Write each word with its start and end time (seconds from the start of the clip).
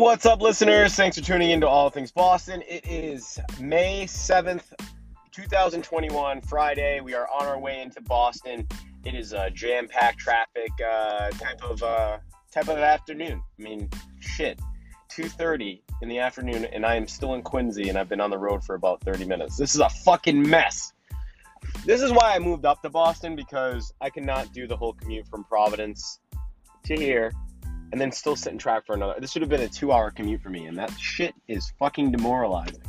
What's 0.00 0.24
up, 0.24 0.40
listeners? 0.40 0.94
Thanks 0.94 1.18
for 1.18 1.22
tuning 1.22 1.50
in 1.50 1.60
to 1.60 1.68
All 1.68 1.90
Things 1.90 2.10
Boston. 2.10 2.62
It 2.66 2.86
is 2.86 3.38
May 3.60 4.06
7th, 4.06 4.72
2021, 5.30 6.40
Friday. 6.40 7.00
We 7.00 7.12
are 7.12 7.28
on 7.28 7.46
our 7.46 7.58
way 7.58 7.82
into 7.82 8.00
Boston. 8.00 8.66
It 9.04 9.14
is 9.14 9.34
a 9.34 9.50
jam-packed 9.50 10.18
traffic 10.18 10.70
uh, 10.82 11.28
type 11.32 11.62
of 11.62 11.82
uh, 11.82 12.16
type 12.50 12.68
of 12.68 12.78
afternoon. 12.78 13.42
I 13.58 13.62
mean, 13.62 13.90
shit, 14.20 14.58
2:30 15.10 15.82
in 16.00 16.08
the 16.08 16.20
afternoon, 16.20 16.64
and 16.64 16.86
I 16.86 16.94
am 16.94 17.06
still 17.06 17.34
in 17.34 17.42
Quincy, 17.42 17.90
and 17.90 17.98
I've 17.98 18.08
been 18.08 18.22
on 18.22 18.30
the 18.30 18.38
road 18.38 18.64
for 18.64 18.76
about 18.76 19.02
30 19.02 19.26
minutes. 19.26 19.58
This 19.58 19.74
is 19.74 19.82
a 19.82 19.90
fucking 19.90 20.48
mess. 20.48 20.94
This 21.84 22.00
is 22.00 22.10
why 22.10 22.34
I 22.34 22.38
moved 22.38 22.64
up 22.64 22.80
to 22.84 22.88
Boston 22.88 23.36
because 23.36 23.92
I 24.00 24.08
cannot 24.08 24.54
do 24.54 24.66
the 24.66 24.78
whole 24.78 24.94
commute 24.94 25.28
from 25.28 25.44
Providence 25.44 26.20
to 26.84 26.96
here 26.96 27.32
and 27.92 28.00
then 28.00 28.12
still 28.12 28.36
sit 28.36 28.52
in 28.52 28.58
traffic 28.58 28.86
for 28.86 28.94
another. 28.94 29.14
This 29.20 29.34
would 29.34 29.42
have 29.42 29.50
been 29.50 29.62
a 29.62 29.68
two 29.68 29.92
hour 29.92 30.10
commute 30.10 30.42
for 30.42 30.50
me, 30.50 30.66
and 30.66 30.76
that 30.78 30.92
shit 30.98 31.34
is 31.48 31.72
fucking 31.78 32.12
demoralizing. 32.12 32.82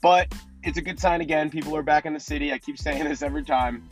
But 0.00 0.32
it's 0.62 0.78
a 0.78 0.82
good 0.82 0.98
sign 0.98 1.20
again. 1.20 1.50
People 1.50 1.76
are 1.76 1.82
back 1.82 2.06
in 2.06 2.12
the 2.12 2.20
city. 2.20 2.52
I 2.52 2.58
keep 2.58 2.78
saying 2.78 3.04
this 3.04 3.22
every 3.22 3.44
time. 3.44 3.88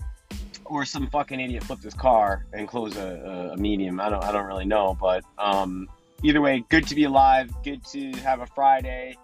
Or 0.64 0.84
some 0.84 1.08
fucking 1.08 1.40
idiot 1.40 1.64
flipped 1.64 1.82
his 1.82 1.94
car 1.94 2.46
and 2.52 2.68
closed 2.68 2.96
a, 2.96 3.52
a 3.54 3.56
medium. 3.56 3.98
I 3.98 4.08
don't 4.08 4.22
I 4.22 4.30
don't 4.30 4.46
really 4.46 4.66
know, 4.66 4.96
but 5.00 5.24
um, 5.36 5.88
either 6.22 6.40
way, 6.40 6.64
good 6.68 6.86
to 6.86 6.94
be 6.94 7.04
alive. 7.04 7.50
Good 7.64 7.84
to 7.86 8.12
have 8.20 8.40
a 8.40 8.46
Friday. 8.46 9.16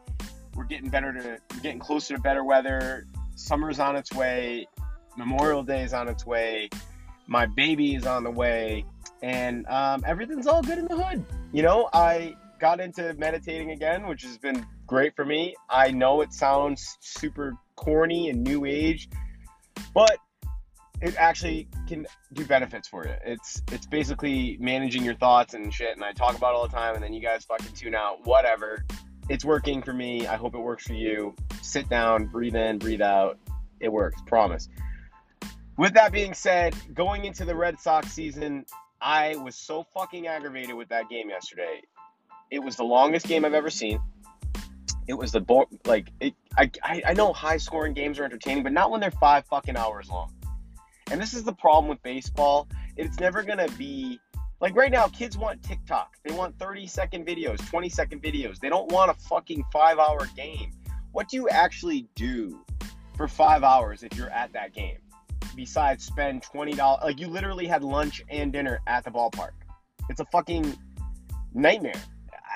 We're 0.57 0.65
getting 0.65 0.91
better 0.91 1.13
to 1.13 1.39
we're 1.55 1.61
getting 1.61 1.79
closer 1.79 2.17
to 2.17 2.21
better 2.21 2.43
weather. 2.43 3.07
Summer's 3.37 3.79
on 3.79 3.95
its 3.95 4.13
way. 4.13 4.67
Memorial 5.17 5.63
Day 5.63 5.85
is 5.85 5.95
on 5.95 6.09
its 6.09 6.27
way. 6.27 6.69
My 7.29 7.47
baby 7.47 7.95
is 7.95 8.07
on 8.07 8.25
the 8.25 8.31
way 8.31 8.85
and 9.27 9.67
um, 9.67 10.05
everything's 10.07 10.47
all 10.47 10.63
good 10.63 10.79
in 10.79 10.87
the 10.87 10.97
hood. 10.97 11.25
You 11.53 11.63
know, 11.63 11.89
I 11.93 12.37
got 12.61 12.79
into 12.79 13.13
meditating 13.15 13.73
again, 13.73 14.07
which 14.07 14.23
has 14.23 14.39
been 14.39 14.65
great 14.87 15.17
for 15.17 15.25
me. 15.25 15.57
I 15.69 15.91
know 15.91 16.21
it 16.21 16.33
sounds 16.33 16.97
super 17.01 17.55
corny 17.75 18.31
and 18.31 18.45
new 18.45 18.65
age, 18.67 19.09
but 19.93 20.17
it 21.03 21.17
actually 21.17 21.69
can 21.89 22.07
do 22.35 22.45
benefits 22.45 22.87
for 22.87 23.05
you. 23.05 23.15
It's 23.25 23.61
it's 23.73 23.87
basically 23.87 24.59
managing 24.61 25.03
your 25.03 25.17
thoughts 25.17 25.55
and 25.55 25.75
shit, 25.75 25.97
and 25.97 26.05
I 26.05 26.13
talk 26.13 26.37
about 26.37 26.55
all 26.55 26.69
the 26.69 26.73
time, 26.73 26.95
and 26.95 27.03
then 27.03 27.13
you 27.13 27.21
guys 27.21 27.45
fucking 27.45 27.75
tune 27.75 27.97
out. 27.97 28.25
Whatever. 28.25 28.85
It's 29.29 29.45
working 29.45 29.83
for 29.83 29.93
me. 29.93 30.29
I 30.29 30.37
hope 30.37 30.55
it 30.55 30.61
works 30.61 30.87
for 30.87 30.95
you. 30.95 31.35
Sit 31.61 31.89
down, 31.89 32.27
breathe 32.27 32.55
in, 32.55 32.79
breathe 32.79 33.03
out. 33.03 33.41
It 33.81 33.91
works, 33.91 34.23
promise. 34.25 34.69
With 35.77 35.95
that 35.95 36.13
being 36.13 36.33
said, 36.33 36.77
going 36.95 37.25
into 37.25 37.45
the 37.45 37.57
Red 37.57 37.81
Sox 37.81 38.13
season, 38.13 38.65
I 39.01 39.37
was 39.37 39.55
so 39.57 39.85
fucking 39.95 40.27
aggravated 40.27 40.75
with 40.75 40.89
that 40.89 41.09
game 41.09 41.29
yesterday. 41.29 41.83
It 42.51 42.61
was 42.61 42.77
the 42.77 42.85
longest 42.85 43.27
game 43.27 43.45
I've 43.45 43.55
ever 43.55 43.71
seen. 43.71 44.01
It 45.09 45.15
was 45.15 45.33
the 45.33 45.41
bo- 45.41 45.69
like 45.85 46.11
it. 46.21 46.35
I, 46.59 46.71
I 46.83 47.03
I 47.09 47.13
know 47.13 47.33
high 47.33 47.59
scoring 47.59 47.93
games 47.93 48.19
are 48.19 48.25
entertaining, 48.25 48.63
but 48.63 48.73
not 48.73 48.91
when 48.91 49.01
they're 49.01 49.11
five 49.11 49.45
fucking 49.47 49.77
hours 49.77 50.09
long. 50.09 50.33
And 51.11 51.21
this 51.21 51.35
is 51.35 51.45
the 51.45 51.53
problem 51.53 51.89
with 51.89 52.03
baseball. 52.03 52.69
It's 52.97 53.21
never 53.21 53.43
gonna 53.43 53.69
be 53.79 54.19
like 54.61 54.75
right 54.75 54.91
now. 54.91 55.07
Kids 55.07 55.39
want 55.39 55.63
TikTok. 55.63 56.17
They 56.25 56.35
want 56.35 56.59
thirty 56.59 56.87
second 56.87 57.27
videos, 57.27 57.65
twenty 57.69 57.89
second 57.89 58.23
videos. 58.23 58.59
They 58.59 58.69
don't 58.69 58.91
want 58.91 59.11
a 59.11 59.15
fucking 59.15 59.65
five 59.73 59.99
hour 59.99 60.27
game. 60.37 60.73
What 61.13 61.29
do 61.29 61.37
you 61.37 61.49
actually 61.49 62.09
do 62.17 62.65
for 63.17 63.29
five 63.29 63.63
hours 63.63 64.03
if 64.03 64.17
you're 64.17 64.31
at 64.31 64.53
that 64.55 64.75
game? 64.75 64.99
Besides 65.57 66.05
spend 66.05 66.43
twenty 66.43 66.73
dollars. 66.73 67.03
Like 67.05 67.19
you 67.19 67.29
literally 67.29 67.67
had 67.67 67.83
lunch 67.83 68.23
and 68.29 68.53
dinner 68.53 68.81
at 68.87 69.05
the 69.05 69.11
ballpark. 69.11 69.53
It's 70.09 70.21
a 70.21 70.27
fucking 70.27 70.77
nightmare. 71.55 72.01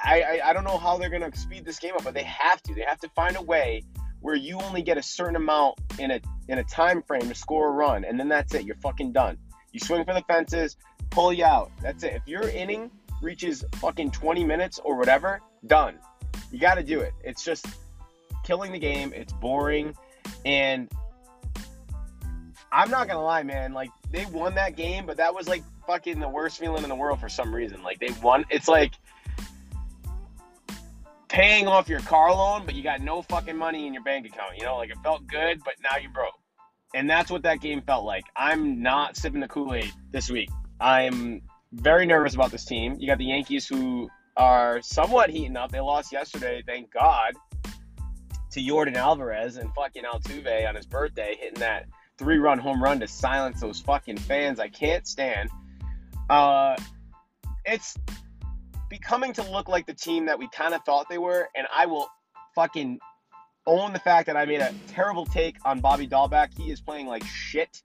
I, 0.04 0.22
I, 0.22 0.50
I 0.50 0.52
don't 0.52 0.64
know 0.64 0.78
how 0.78 0.96
they're 0.98 1.10
gonna 1.10 1.34
speed 1.34 1.64
this 1.64 1.78
game 1.78 1.94
up, 1.94 2.04
but 2.04 2.14
they 2.14 2.22
have 2.22 2.62
to. 2.64 2.74
They 2.74 2.82
have 2.82 3.00
to 3.00 3.08
find 3.10 3.36
a 3.36 3.42
way 3.42 3.82
where 4.20 4.34
you 4.34 4.58
only 4.60 4.82
get 4.82 4.98
a 4.98 5.02
certain 5.02 5.36
amount 5.36 5.78
in 5.98 6.10
a 6.10 6.20
in 6.48 6.58
a 6.58 6.64
time 6.64 7.02
frame 7.02 7.28
to 7.28 7.34
score 7.34 7.68
a 7.68 7.72
run, 7.72 8.04
and 8.04 8.18
then 8.18 8.28
that's 8.28 8.54
it. 8.54 8.64
You're 8.64 8.76
fucking 8.76 9.12
done. 9.12 9.38
You 9.72 9.80
swing 9.80 10.04
for 10.04 10.14
the 10.14 10.22
fences, 10.22 10.76
pull 11.10 11.32
you 11.32 11.44
out. 11.44 11.70
That's 11.82 12.02
it. 12.04 12.14
If 12.14 12.26
your 12.26 12.48
inning 12.48 12.90
reaches 13.22 13.64
fucking 13.76 14.10
20 14.10 14.44
minutes 14.44 14.80
or 14.82 14.96
whatever, 14.96 15.40
done. 15.66 15.96
You 16.50 16.58
got 16.58 16.74
to 16.74 16.82
do 16.82 17.00
it. 17.00 17.12
It's 17.22 17.44
just 17.44 17.66
killing 18.44 18.72
the 18.72 18.78
game. 18.78 19.12
It's 19.14 19.32
boring, 19.32 19.94
and 20.44 20.90
I'm 22.72 22.90
not 22.90 23.08
gonna 23.08 23.22
lie, 23.22 23.42
man. 23.42 23.72
Like 23.72 23.90
they 24.10 24.26
won 24.26 24.54
that 24.54 24.76
game, 24.76 25.06
but 25.06 25.16
that 25.16 25.34
was 25.34 25.48
like 25.48 25.62
fucking 25.86 26.20
the 26.20 26.28
worst 26.28 26.58
feeling 26.58 26.82
in 26.82 26.88
the 26.88 26.94
world 26.94 27.20
for 27.20 27.28
some 27.28 27.54
reason. 27.54 27.82
Like 27.82 27.98
they 27.98 28.10
won. 28.22 28.44
It's 28.50 28.68
like 28.68 28.92
paying 31.28 31.66
off 31.66 31.88
your 31.88 32.00
car 32.00 32.32
loan, 32.32 32.66
but 32.66 32.74
you 32.74 32.82
got 32.82 33.00
no 33.00 33.22
fucking 33.22 33.56
money 33.56 33.86
in 33.86 33.94
your 33.94 34.02
bank 34.02 34.26
account. 34.26 34.56
You 34.56 34.64
know, 34.64 34.76
like 34.76 34.90
it 34.90 34.98
felt 35.02 35.26
good, 35.26 35.62
but 35.64 35.74
now 35.82 35.96
you're 36.00 36.12
broke. 36.12 36.34
And 36.94 37.08
that's 37.08 37.30
what 37.30 37.42
that 37.42 37.60
game 37.60 37.82
felt 37.82 38.04
like. 38.04 38.24
I'm 38.36 38.82
not 38.82 39.16
sipping 39.16 39.40
the 39.40 39.48
Kool 39.48 39.74
Aid 39.74 39.92
this 40.10 40.28
week. 40.30 40.50
I'm 40.80 41.42
very 41.72 42.04
nervous 42.04 42.34
about 42.34 42.50
this 42.50 42.64
team. 42.64 42.96
You 42.98 43.06
got 43.06 43.18
the 43.18 43.26
Yankees 43.26 43.68
who 43.68 44.10
are 44.36 44.82
somewhat 44.82 45.30
heating 45.30 45.56
up. 45.56 45.70
They 45.70 45.80
lost 45.80 46.12
yesterday, 46.12 46.62
thank 46.66 46.92
God, 46.92 47.34
to 48.52 48.60
Yordan 48.60 48.96
Alvarez 48.96 49.56
and 49.56 49.72
fucking 49.74 50.02
Altuve 50.02 50.68
on 50.68 50.74
his 50.74 50.86
birthday, 50.86 51.36
hitting 51.38 51.60
that 51.60 51.86
three 52.20 52.36
run 52.36 52.58
home 52.58 52.82
run 52.82 53.00
to 53.00 53.08
silence 53.08 53.62
those 53.62 53.80
fucking 53.80 54.18
fans 54.18 54.60
I 54.60 54.68
can't 54.68 55.06
stand. 55.06 55.48
Uh, 56.28 56.76
it's 57.64 57.96
becoming 58.90 59.32
to 59.32 59.42
look 59.50 59.68
like 59.68 59.86
the 59.86 59.94
team 59.94 60.26
that 60.26 60.38
we 60.38 60.46
kind 60.50 60.74
of 60.74 60.84
thought 60.84 61.08
they 61.08 61.16
were, 61.16 61.48
and 61.56 61.66
I 61.74 61.86
will 61.86 62.08
fucking 62.54 63.00
own 63.66 63.94
the 63.94 63.98
fact 63.98 64.26
that 64.26 64.36
I 64.36 64.44
made 64.44 64.60
a 64.60 64.74
terrible 64.88 65.24
take 65.24 65.56
on 65.64 65.80
Bobby 65.80 66.06
Dalbec. 66.06 66.50
He 66.58 66.70
is 66.70 66.82
playing 66.82 67.06
like 67.06 67.24
shit, 67.24 67.82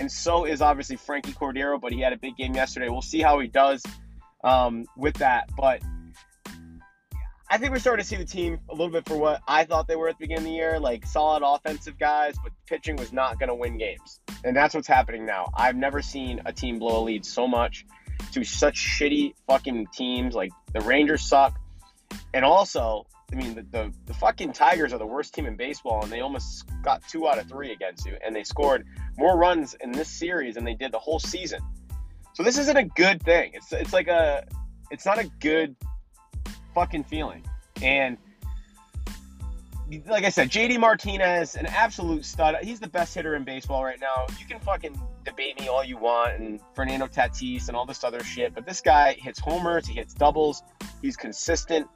and 0.00 0.10
so 0.10 0.44
is 0.44 0.60
obviously 0.60 0.96
Franchy 0.96 1.32
Cordero, 1.32 1.80
but 1.80 1.92
he 1.92 2.00
had 2.00 2.12
a 2.12 2.18
big 2.18 2.36
game 2.36 2.54
yesterday. 2.54 2.88
We'll 2.88 3.00
see 3.00 3.20
how 3.20 3.38
he 3.38 3.46
does 3.46 3.80
um, 4.42 4.86
with 4.96 5.14
that, 5.18 5.48
but 5.56 5.80
I 7.52 7.58
think 7.58 7.70
we're 7.70 7.80
starting 7.80 8.02
to 8.02 8.08
see 8.08 8.16
the 8.16 8.24
team 8.24 8.58
a 8.70 8.72
little 8.72 8.88
bit 8.88 9.06
for 9.06 9.14
what 9.14 9.42
I 9.46 9.64
thought 9.64 9.86
they 9.86 9.94
were 9.94 10.08
at 10.08 10.16
the 10.16 10.24
beginning 10.24 10.44
of 10.44 10.50
the 10.52 10.56
year, 10.56 10.80
like 10.80 11.04
solid 11.04 11.42
offensive 11.44 11.98
guys, 11.98 12.34
but 12.42 12.50
pitching 12.64 12.96
was 12.96 13.12
not 13.12 13.38
going 13.38 13.50
to 13.50 13.54
win 13.54 13.76
games. 13.76 14.20
And 14.42 14.56
that's 14.56 14.74
what's 14.74 14.88
happening 14.88 15.26
now. 15.26 15.50
I've 15.54 15.76
never 15.76 16.00
seen 16.00 16.40
a 16.46 16.52
team 16.54 16.78
blow 16.78 17.02
a 17.02 17.04
lead 17.04 17.26
so 17.26 17.46
much 17.46 17.84
to 18.32 18.42
such 18.42 18.76
shitty 18.76 19.34
fucking 19.46 19.88
teams. 19.92 20.34
Like 20.34 20.50
the 20.72 20.80
Rangers 20.80 21.28
suck. 21.28 21.60
And 22.32 22.42
also, 22.42 23.04
I 23.30 23.36
mean, 23.36 23.54
the, 23.54 23.66
the, 23.70 23.92
the 24.06 24.14
fucking 24.14 24.54
Tigers 24.54 24.94
are 24.94 24.98
the 24.98 25.04
worst 25.04 25.34
team 25.34 25.44
in 25.44 25.54
baseball, 25.54 26.02
and 26.02 26.10
they 26.10 26.20
almost 26.20 26.64
got 26.80 27.06
two 27.06 27.28
out 27.28 27.38
of 27.38 27.50
three 27.50 27.70
against 27.70 28.06
you. 28.06 28.16
And 28.24 28.34
they 28.34 28.44
scored 28.44 28.86
more 29.18 29.36
runs 29.36 29.74
in 29.82 29.92
this 29.92 30.08
series 30.08 30.54
than 30.54 30.64
they 30.64 30.74
did 30.74 30.90
the 30.90 30.98
whole 30.98 31.18
season. 31.18 31.60
So 32.32 32.44
this 32.44 32.56
isn't 32.56 32.78
a 32.78 32.84
good 32.84 33.22
thing. 33.22 33.50
It's, 33.52 33.74
it's 33.74 33.92
like 33.92 34.08
a, 34.08 34.46
it's 34.90 35.04
not 35.04 35.18
a 35.18 35.30
good 35.38 35.76
fucking 36.74 37.04
feeling. 37.04 37.44
And 37.80 38.16
like 40.06 40.24
I 40.24 40.30
said, 40.30 40.50
JD 40.50 40.78
Martinez, 40.78 41.54
an 41.54 41.66
absolute 41.66 42.24
stud. 42.24 42.56
He's 42.62 42.80
the 42.80 42.88
best 42.88 43.14
hitter 43.14 43.34
in 43.34 43.44
baseball 43.44 43.84
right 43.84 44.00
now. 44.00 44.26
You 44.40 44.46
can 44.46 44.58
fucking 44.60 44.98
debate 45.24 45.60
me 45.60 45.68
all 45.68 45.84
you 45.84 45.98
want 45.98 46.40
and 46.40 46.60
Fernando 46.74 47.06
Tatis 47.06 47.68
and 47.68 47.76
all 47.76 47.84
this 47.84 48.02
other 48.04 48.22
shit, 48.22 48.54
but 48.54 48.66
this 48.66 48.80
guy 48.80 49.12
hits 49.14 49.38
homers, 49.38 49.86
he 49.86 49.94
hits 49.94 50.14
doubles, 50.14 50.62
he's 51.00 51.16
consistent. 51.16 51.86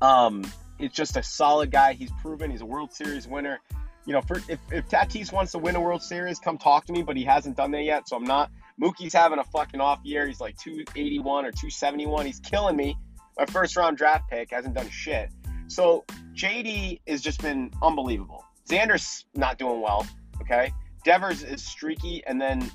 Um, 0.00 0.44
it's 0.78 0.94
just 0.94 1.16
a 1.16 1.22
solid 1.22 1.70
guy. 1.70 1.94
He's 1.94 2.10
proven 2.22 2.50
he's 2.50 2.60
a 2.60 2.66
World 2.66 2.92
Series 2.92 3.26
winner. 3.26 3.60
You 4.06 4.12
know, 4.12 4.20
for, 4.20 4.36
if, 4.48 4.58
if 4.70 4.88
Tatis 4.88 5.32
wants 5.32 5.52
to 5.52 5.58
win 5.58 5.76
a 5.76 5.80
World 5.80 6.02
Series, 6.02 6.38
come 6.38 6.58
talk 6.58 6.84
to 6.86 6.92
me, 6.92 7.02
but 7.02 7.16
he 7.16 7.24
hasn't 7.24 7.56
done 7.56 7.70
that 7.70 7.84
yet, 7.84 8.08
so 8.08 8.16
I'm 8.16 8.24
not. 8.24 8.50
Mookie's 8.80 9.14
having 9.14 9.38
a 9.38 9.44
fucking 9.44 9.80
off 9.80 10.00
year. 10.04 10.26
He's 10.26 10.40
like 10.40 10.56
281 10.58 11.46
or 11.46 11.50
271. 11.50 12.26
He's 12.26 12.40
killing 12.40 12.76
me 12.76 12.96
my 13.38 13.46
first 13.46 13.76
round 13.76 13.96
draft 13.96 14.30
pick 14.30 14.50
hasn't 14.50 14.74
done 14.74 14.88
shit. 14.90 15.30
So 15.66 16.04
JD 16.34 17.00
has 17.06 17.20
just 17.20 17.40
been 17.42 17.70
unbelievable. 17.82 18.44
Xander's 18.68 19.26
not 19.34 19.58
doing 19.58 19.80
well. 19.80 20.06
Okay, 20.40 20.72
Devers 21.04 21.42
is 21.42 21.62
streaky, 21.62 22.22
and 22.26 22.40
then 22.40 22.70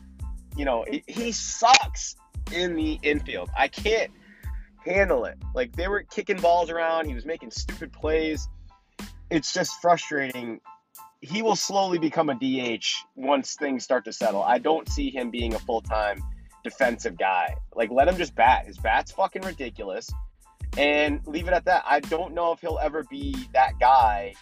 you 0.56 0.66
know 0.66 0.86
he 1.08 1.32
sucks 1.32 2.16
in 2.54 2.76
the 2.76 3.00
infield. 3.04 3.50
I 3.58 3.68
can't 3.68 4.12
handle 4.86 5.26
it. 5.26 5.38
Like 5.54 5.76
they 5.76 5.88
were 5.88 6.04
kicking 6.04 6.38
balls 6.38 6.70
around, 6.70 7.06
he 7.06 7.14
was 7.14 7.26
making 7.26 7.52
stupid 7.52 7.94
plays. 7.94 8.48
It's 9.30 9.54
just 9.54 9.82
frustrating. 9.82 10.60
He 11.22 11.42
will 11.42 11.56
slowly 11.56 12.00
become 12.00 12.30
a 12.30 12.36
DH 12.36 12.86
once 13.16 13.56
things 13.56 13.84
start 13.84 14.06
to 14.06 14.14
settle. 14.14 14.42
I 14.42 14.58
don't 14.58 14.88
see 14.88 15.10
him 15.10 15.30
being 15.30 15.54
a 15.54 15.60
full 15.60 15.82
time 15.82 16.24
defensive 16.64 17.18
guy. 17.18 17.56
Like 17.76 17.92
let 17.92 18.08
him 18.08 18.18
just 18.18 18.36
bat. 18.36 18.66
His 18.66 18.78
bat's 18.78 19.12
fucking 19.12 19.44
ridiculous 19.44 20.10
and 20.78 21.22
leave 21.26 21.48
it 21.48 21.54
at 21.54 21.66
that. 21.66 21.84
I 21.88 22.00
don't 22.00 22.34
know 22.34 22.52
if 22.52 22.62
he'll 22.62 22.80
ever 22.82 23.04
be 23.10 23.36
that 23.54 23.80
guy 23.80 24.34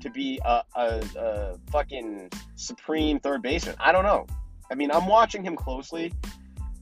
to 0.00 0.10
be 0.10 0.40
a, 0.44 0.62
a, 0.74 1.04
a 1.16 1.58
fucking 1.70 2.30
supreme 2.54 3.20
third 3.20 3.42
baseman. 3.42 3.76
I 3.78 3.92
don't 3.92 4.04
know. 4.04 4.26
I 4.70 4.74
mean, 4.74 4.90
I'm 4.90 5.06
watching 5.06 5.44
him 5.44 5.56
closely, 5.56 6.12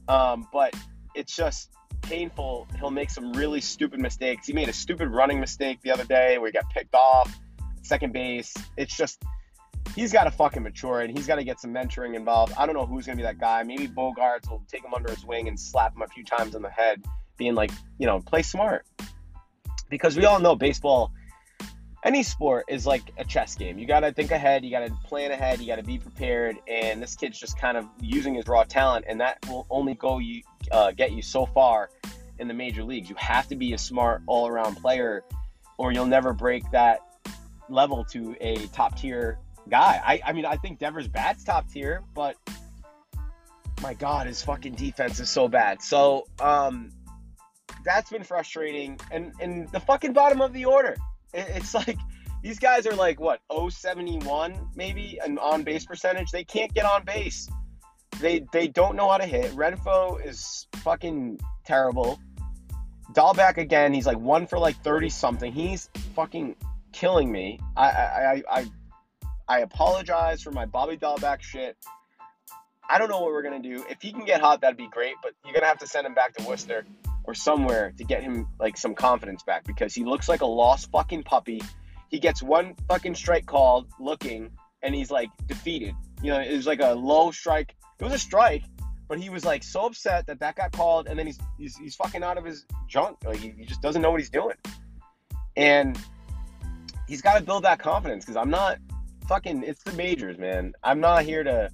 um, 0.07 0.47
but 0.51 0.75
it's 1.13 1.35
just 1.35 1.71
painful. 2.01 2.67
He'll 2.79 2.91
make 2.91 3.09
some 3.09 3.33
really 3.33 3.61
stupid 3.61 3.99
mistakes. 3.99 4.47
He 4.47 4.53
made 4.53 4.69
a 4.69 4.73
stupid 4.73 5.09
running 5.09 5.39
mistake 5.39 5.79
the 5.81 5.91
other 5.91 6.05
day 6.05 6.37
where 6.37 6.47
he 6.47 6.51
got 6.51 6.69
picked 6.69 6.95
off 6.95 7.35
second 7.81 8.13
base. 8.13 8.53
It's 8.77 8.95
just 8.95 9.23
he's 9.95 10.11
got 10.11 10.25
to 10.25 10.31
fucking 10.31 10.63
mature 10.63 11.01
and 11.01 11.15
he's 11.15 11.27
got 11.27 11.35
to 11.35 11.43
get 11.43 11.59
some 11.59 11.73
mentoring 11.73 12.15
involved. 12.15 12.53
I 12.57 12.65
don't 12.65 12.75
know 12.75 12.85
who's 12.85 13.05
going 13.05 13.17
to 13.17 13.21
be 13.21 13.25
that 13.25 13.39
guy. 13.39 13.63
Maybe 13.63 13.87
Bogaerts 13.87 14.49
will 14.49 14.63
take 14.69 14.83
him 14.83 14.93
under 14.93 15.11
his 15.11 15.25
wing 15.25 15.47
and 15.47 15.59
slap 15.59 15.95
him 15.95 16.01
a 16.01 16.07
few 16.07 16.23
times 16.23 16.55
on 16.55 16.61
the 16.61 16.69
head, 16.69 17.03
being 17.37 17.55
like, 17.55 17.71
you 17.97 18.07
know, 18.07 18.19
play 18.19 18.41
smart. 18.41 18.85
Because 19.89 20.17
we 20.17 20.25
all 20.25 20.39
know 20.39 20.55
baseball, 20.55 21.11
any 22.03 22.23
sport 22.23 22.65
is 22.67 22.85
like 22.85 23.11
a 23.17 23.25
chess 23.25 23.55
game. 23.55 23.77
You 23.79 23.87
got 23.87 24.01
to 24.01 24.11
think 24.11 24.31
ahead, 24.31 24.63
you 24.63 24.71
got 24.71 24.85
to 24.85 24.93
plan 25.05 25.31
ahead, 25.31 25.59
you 25.59 25.67
got 25.67 25.77
to 25.77 25.83
be 25.83 25.97
prepared. 25.97 26.57
And 26.67 27.01
this 27.01 27.15
kid's 27.15 27.39
just 27.39 27.57
kind 27.57 27.77
of 27.77 27.85
using 27.99 28.35
his 28.35 28.47
raw 28.47 28.63
talent, 28.63 29.05
and 29.07 29.19
that 29.21 29.39
will 29.47 29.65
only 29.69 29.95
go 29.95 30.19
you 30.19 30.41
uh, 30.71 30.91
get 30.91 31.11
you 31.11 31.21
so 31.21 31.45
far 31.45 31.89
in 32.39 32.47
the 32.47 32.53
major 32.53 32.83
leagues. 32.83 33.09
You 33.09 33.15
have 33.17 33.47
to 33.47 33.55
be 33.55 33.73
a 33.73 33.77
smart 33.77 34.21
all 34.27 34.47
around 34.47 34.75
player, 34.75 35.23
or 35.77 35.91
you'll 35.91 36.05
never 36.05 36.33
break 36.33 36.69
that 36.71 36.99
level 37.69 38.05
to 38.05 38.35
a 38.39 38.67
top 38.67 38.97
tier 38.97 39.39
guy. 39.69 40.01
I, 40.05 40.21
I 40.25 40.33
mean, 40.33 40.45
I 40.45 40.57
think 40.57 40.79
Devers 40.79 41.07
bat's 41.07 41.43
top 41.43 41.69
tier, 41.71 42.03
but 42.13 42.35
my 43.81 43.93
God, 43.93 44.27
his 44.27 44.41
fucking 44.43 44.75
defense 44.75 45.19
is 45.19 45.29
so 45.29 45.47
bad. 45.47 45.81
So, 45.81 46.27
um, 46.39 46.91
that's 47.85 48.09
been 48.09 48.23
frustrating. 48.23 48.99
And 49.11 49.31
and 49.39 49.69
the 49.71 49.79
fucking 49.79 50.13
bottom 50.13 50.41
of 50.41 50.51
the 50.51 50.65
order, 50.65 50.97
it, 51.33 51.45
it's 51.49 51.73
like 51.73 51.97
these 52.41 52.59
guys 52.59 52.85
are 52.85 52.95
like 52.95 53.19
what 53.19 53.39
071 53.49 54.69
maybe 54.75 55.19
an 55.23 55.37
on 55.37 55.63
base 55.63 55.85
percentage. 55.85 56.31
They 56.31 56.43
can't 56.43 56.73
get 56.73 56.85
on 56.85 57.05
base. 57.05 57.47
They 58.19 58.45
they 58.51 58.67
don't 58.67 58.95
know 58.95 59.09
how 59.09 59.17
to 59.17 59.25
hit. 59.25 59.51
Renfroe 59.51 60.25
is 60.25 60.67
fucking 60.77 61.39
terrible. 61.65 62.19
Dalbec 63.13 63.57
again, 63.57 63.93
he's 63.93 64.05
like 64.05 64.17
one 64.19 64.47
for 64.47 64.57
like 64.59 64.75
30 64.83 65.09
something. 65.09 65.51
He's 65.53 65.89
fucking 66.15 66.55
killing 66.91 67.31
me. 67.31 67.59
I 67.77 67.87
I 67.87 68.43
I 68.51 68.65
I 69.47 69.59
apologize 69.59 70.41
for 70.41 70.51
my 70.51 70.65
Bobby 70.65 70.97
Dalbec 70.97 71.41
shit. 71.41 71.77
I 72.87 72.99
don't 72.99 73.09
know 73.09 73.19
what 73.19 73.31
we're 73.31 73.43
gonna 73.43 73.59
do. 73.61 73.83
If 73.89 74.01
he 74.01 74.11
can 74.11 74.25
get 74.25 74.41
hot, 74.41 74.61
that'd 74.61 74.77
be 74.77 74.87
great. 74.87 75.15
But 75.21 75.33
you're 75.43 75.53
gonna 75.53 75.67
have 75.67 75.79
to 75.79 75.87
send 75.87 76.05
him 76.07 76.13
back 76.13 76.35
to 76.35 76.47
Worcester 76.47 76.85
or 77.27 77.33
somewhere 77.33 77.93
to 77.97 78.03
get 78.03 78.23
him 78.23 78.47
like 78.59 78.77
some 78.77 78.95
confidence 78.95 79.43
back 79.43 79.63
because 79.65 79.93
he 79.93 80.03
looks 80.03 80.29
like 80.29 80.41
a 80.41 80.45
lost 80.45 80.91
fucking 80.91 81.23
puppy. 81.23 81.61
He 82.09 82.19
gets 82.19 82.41
one 82.41 82.75
fucking 82.87 83.15
strike 83.15 83.45
called 83.45 83.87
looking, 83.99 84.51
and 84.83 84.93
he's 84.93 85.11
like 85.11 85.29
defeated. 85.47 85.95
You 86.21 86.31
know, 86.31 86.39
it 86.39 86.55
was 86.55 86.67
like 86.67 86.81
a 86.81 86.93
low 86.93 87.31
strike. 87.31 87.75
It 87.99 88.03
was 88.03 88.13
a 88.13 88.19
strike, 88.19 88.63
but 89.07 89.19
he 89.19 89.29
was 89.29 89.45
like 89.45 89.63
so 89.63 89.85
upset 89.85 90.27
that 90.27 90.39
that 90.39 90.55
got 90.55 90.71
called, 90.71 91.07
and 91.07 91.17
then 91.17 91.25
he's 91.25 91.39
he's, 91.57 91.77
he's 91.77 91.95
fucking 91.95 92.23
out 92.23 92.37
of 92.37 92.45
his 92.45 92.65
junk. 92.87 93.17
Like 93.25 93.37
he, 93.37 93.53
he 93.57 93.65
just 93.65 93.81
doesn't 93.81 94.01
know 94.01 94.11
what 94.11 94.19
he's 94.19 94.29
doing, 94.29 94.55
and 95.55 95.97
he's 97.07 97.21
got 97.21 97.37
to 97.37 97.43
build 97.43 97.63
that 97.63 97.79
confidence 97.79 98.25
because 98.25 98.37
I'm 98.37 98.49
not 98.49 98.77
fucking 99.27 99.63
it's 99.63 99.83
the 99.83 99.93
majors, 99.93 100.37
man. 100.37 100.73
I'm 100.83 100.99
not 100.99 101.23
here 101.23 101.43
to 101.43 101.69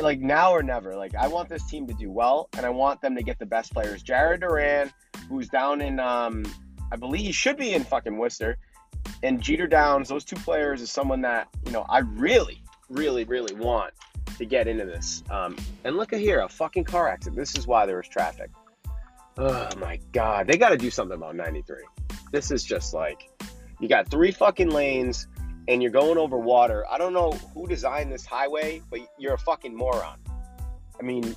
like 0.00 0.20
now 0.20 0.52
or 0.52 0.62
never. 0.62 0.96
Like 0.96 1.14
I 1.14 1.28
want 1.28 1.48
this 1.48 1.68
team 1.68 1.86
to 1.86 1.94
do 1.94 2.10
well, 2.10 2.48
and 2.56 2.64
I 2.66 2.70
want 2.70 3.00
them 3.00 3.14
to 3.16 3.22
get 3.22 3.38
the 3.38 3.46
best 3.46 3.72
players. 3.72 4.02
Jarren 4.02 4.40
Duran, 4.40 4.92
who's 5.28 5.48
down 5.48 5.80
in, 5.80 6.00
um, 6.00 6.44
I 6.92 6.96
believe 6.96 7.22
he 7.22 7.32
should 7.32 7.56
be 7.56 7.74
in 7.74 7.84
fucking 7.84 8.16
Worcester, 8.16 8.58
and 9.22 9.40
Jeter 9.40 9.66
Downs. 9.66 10.08
Those 10.08 10.24
two 10.24 10.36
players 10.36 10.82
is 10.82 10.90
someone 10.90 11.20
that 11.22 11.48
you 11.64 11.72
know 11.72 11.86
I 11.88 12.00
really, 12.00 12.62
really, 12.88 13.24
really 13.24 13.54
want 13.54 13.92
to 14.38 14.44
get 14.44 14.66
into 14.66 14.86
this. 14.86 15.22
Um, 15.30 15.56
and 15.84 15.96
look 15.96 16.12
at 16.12 16.20
here, 16.20 16.40
a 16.40 16.48
fucking 16.48 16.84
car 16.84 17.08
accident. 17.08 17.36
This 17.36 17.56
is 17.56 17.66
why 17.66 17.86
there 17.86 17.96
was 17.96 18.08
traffic. 18.08 18.50
Oh 19.38 19.68
my 19.78 19.98
god, 20.12 20.46
they 20.46 20.56
got 20.56 20.70
to 20.70 20.76
do 20.76 20.90
something 20.90 21.16
about 21.16 21.36
93. 21.36 21.78
This 22.32 22.50
is 22.50 22.62
just 22.62 22.92
like 22.94 23.30
you 23.80 23.88
got 23.88 24.10
three 24.10 24.30
fucking 24.30 24.70
lanes 24.70 25.26
and 25.70 25.80
you're 25.80 25.92
going 25.92 26.18
over 26.18 26.36
water. 26.36 26.84
I 26.90 26.98
don't 26.98 27.12
know 27.12 27.30
who 27.54 27.68
designed 27.68 28.10
this 28.10 28.26
highway, 28.26 28.82
but 28.90 28.98
you're 29.18 29.34
a 29.34 29.38
fucking 29.38 29.72
moron. 29.72 30.18
I 30.98 31.04
mean, 31.04 31.36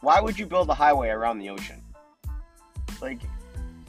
why 0.00 0.18
would 0.18 0.38
you 0.38 0.46
build 0.46 0.70
a 0.70 0.74
highway 0.74 1.10
around 1.10 1.40
the 1.40 1.50
ocean? 1.50 1.82
Like, 3.02 3.20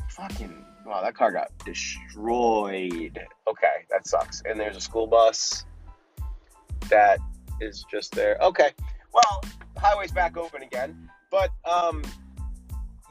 fucking, 0.09 0.53
wow, 0.85 1.01
that 1.01 1.15
car 1.15 1.31
got 1.31 1.51
destroyed. 1.63 3.17
Okay, 3.47 3.85
that 3.89 4.05
sucks. 4.05 4.43
And 4.45 4.59
there's 4.59 4.75
a 4.75 4.81
school 4.81 5.07
bus 5.07 5.63
that 6.89 7.19
is 7.61 7.85
just 7.89 8.13
there. 8.13 8.37
Okay, 8.41 8.71
well, 9.13 9.41
highway's 9.77 10.11
back 10.11 10.35
open 10.35 10.63
again. 10.63 11.09
But, 11.31 11.51
um, 11.63 12.03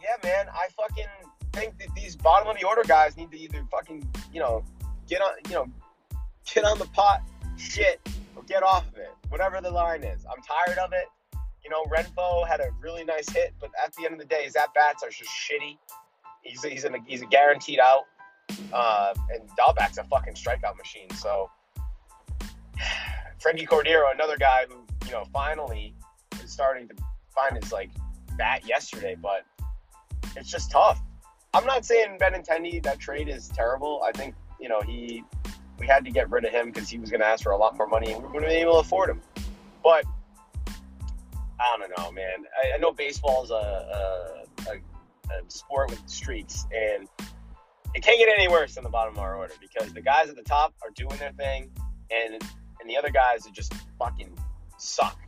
yeah, 0.02 0.16
man, 0.22 0.46
I 0.52 0.68
fucking 0.76 1.06
think 1.54 1.78
that 1.78 1.88
these 1.96 2.16
bottom 2.16 2.48
of 2.48 2.58
the 2.60 2.66
order 2.66 2.82
guys 2.86 3.16
need 3.16 3.30
to 3.30 3.38
either 3.38 3.64
fucking, 3.70 4.06
you 4.30 4.40
know, 4.40 4.62
get 5.08 5.22
on, 5.22 5.32
you 5.48 5.54
know, 5.54 5.66
get 6.52 6.64
on 6.64 6.78
the 6.78 6.86
pot, 6.86 7.22
shit, 7.56 8.00
or 8.36 8.42
get 8.44 8.62
off 8.62 8.86
of 8.88 8.96
it. 8.96 9.10
Whatever 9.28 9.60
the 9.60 9.70
line 9.70 10.02
is. 10.02 10.24
I'm 10.26 10.42
tired 10.42 10.78
of 10.78 10.92
it. 10.92 11.06
You 11.64 11.70
know, 11.70 11.84
Renfroe 11.84 12.46
had 12.46 12.60
a 12.60 12.68
really 12.80 13.04
nice 13.04 13.28
hit, 13.28 13.54
but 13.60 13.70
at 13.82 13.94
the 13.94 14.04
end 14.04 14.14
of 14.14 14.20
the 14.20 14.26
day, 14.26 14.44
his 14.44 14.54
at 14.54 14.72
bats 14.74 15.02
are 15.02 15.08
just 15.08 15.30
shitty. 15.30 15.78
He's 16.42 16.62
a, 16.64 16.68
he's, 16.68 16.84
a, 16.84 16.90
he's 17.06 17.22
a 17.22 17.26
guaranteed 17.26 17.80
out. 17.80 18.04
Uh, 18.72 19.14
and 19.32 19.48
Dalbec's 19.58 19.96
a 19.96 20.04
fucking 20.04 20.34
strikeout 20.34 20.76
machine. 20.76 21.08
So, 21.16 21.50
Franchy 23.42 23.66
Cordero, 23.66 24.12
another 24.12 24.36
guy 24.36 24.66
who, 24.68 24.84
you 25.06 25.12
know, 25.12 25.24
finally 25.32 25.94
is 26.42 26.52
starting 26.52 26.86
to 26.88 26.94
find 27.34 27.62
his, 27.62 27.72
like, 27.72 27.90
bat 28.36 28.68
yesterday, 28.68 29.16
but 29.20 29.44
it's 30.36 30.50
just 30.50 30.70
tough. 30.70 31.00
I'm 31.54 31.64
not 31.64 31.84
saying 31.84 32.18
Benintendi, 32.20 32.82
that 32.82 32.98
trade 32.98 33.28
is 33.28 33.48
terrible. 33.48 34.02
I 34.04 34.12
think, 34.12 34.34
you 34.60 34.68
know, 34.68 34.80
he 34.80 35.24
we 35.84 35.88
had 35.88 36.02
to 36.06 36.10
get 36.10 36.30
rid 36.30 36.46
of 36.46 36.50
him 36.50 36.70
because 36.70 36.88
he 36.88 36.98
was 36.98 37.10
going 37.10 37.20
to 37.20 37.26
ask 37.26 37.42
for 37.42 37.52
a 37.52 37.56
lot 37.58 37.76
more 37.76 37.86
money 37.86 38.12
and 38.12 38.22
we 38.22 38.28
wouldn't 38.30 38.50
be 38.50 38.56
able 38.56 38.72
to 38.72 38.78
afford 38.78 39.10
him. 39.10 39.20
But 39.82 40.06
I 41.60 41.76
don't 41.78 41.92
know, 41.98 42.10
man. 42.10 42.46
I, 42.62 42.76
I 42.76 42.78
know 42.78 42.90
baseball 42.90 43.44
is 43.44 43.50
a, 43.50 43.54
a, 43.54 44.70
a, 44.70 44.76
a, 44.76 45.50
sport 45.50 45.90
with 45.90 46.00
streaks, 46.08 46.66
and 46.72 47.06
it 47.94 48.02
can't 48.02 48.18
get 48.18 48.30
any 48.34 48.48
worse 48.48 48.76
than 48.76 48.84
the 48.84 48.90
bottom 48.90 49.14
of 49.14 49.20
our 49.20 49.36
order 49.36 49.52
because 49.60 49.92
the 49.92 50.00
guys 50.00 50.30
at 50.30 50.36
the 50.36 50.42
top 50.42 50.74
are 50.82 50.90
doing 50.96 51.16
their 51.18 51.32
thing, 51.32 51.70
and 52.10 52.42
and 52.80 52.88
the 52.88 52.96
other 52.96 53.10
guys 53.10 53.46
are 53.46 53.52
just 53.52 53.74
fucking 53.98 54.36
suck. 54.78 55.18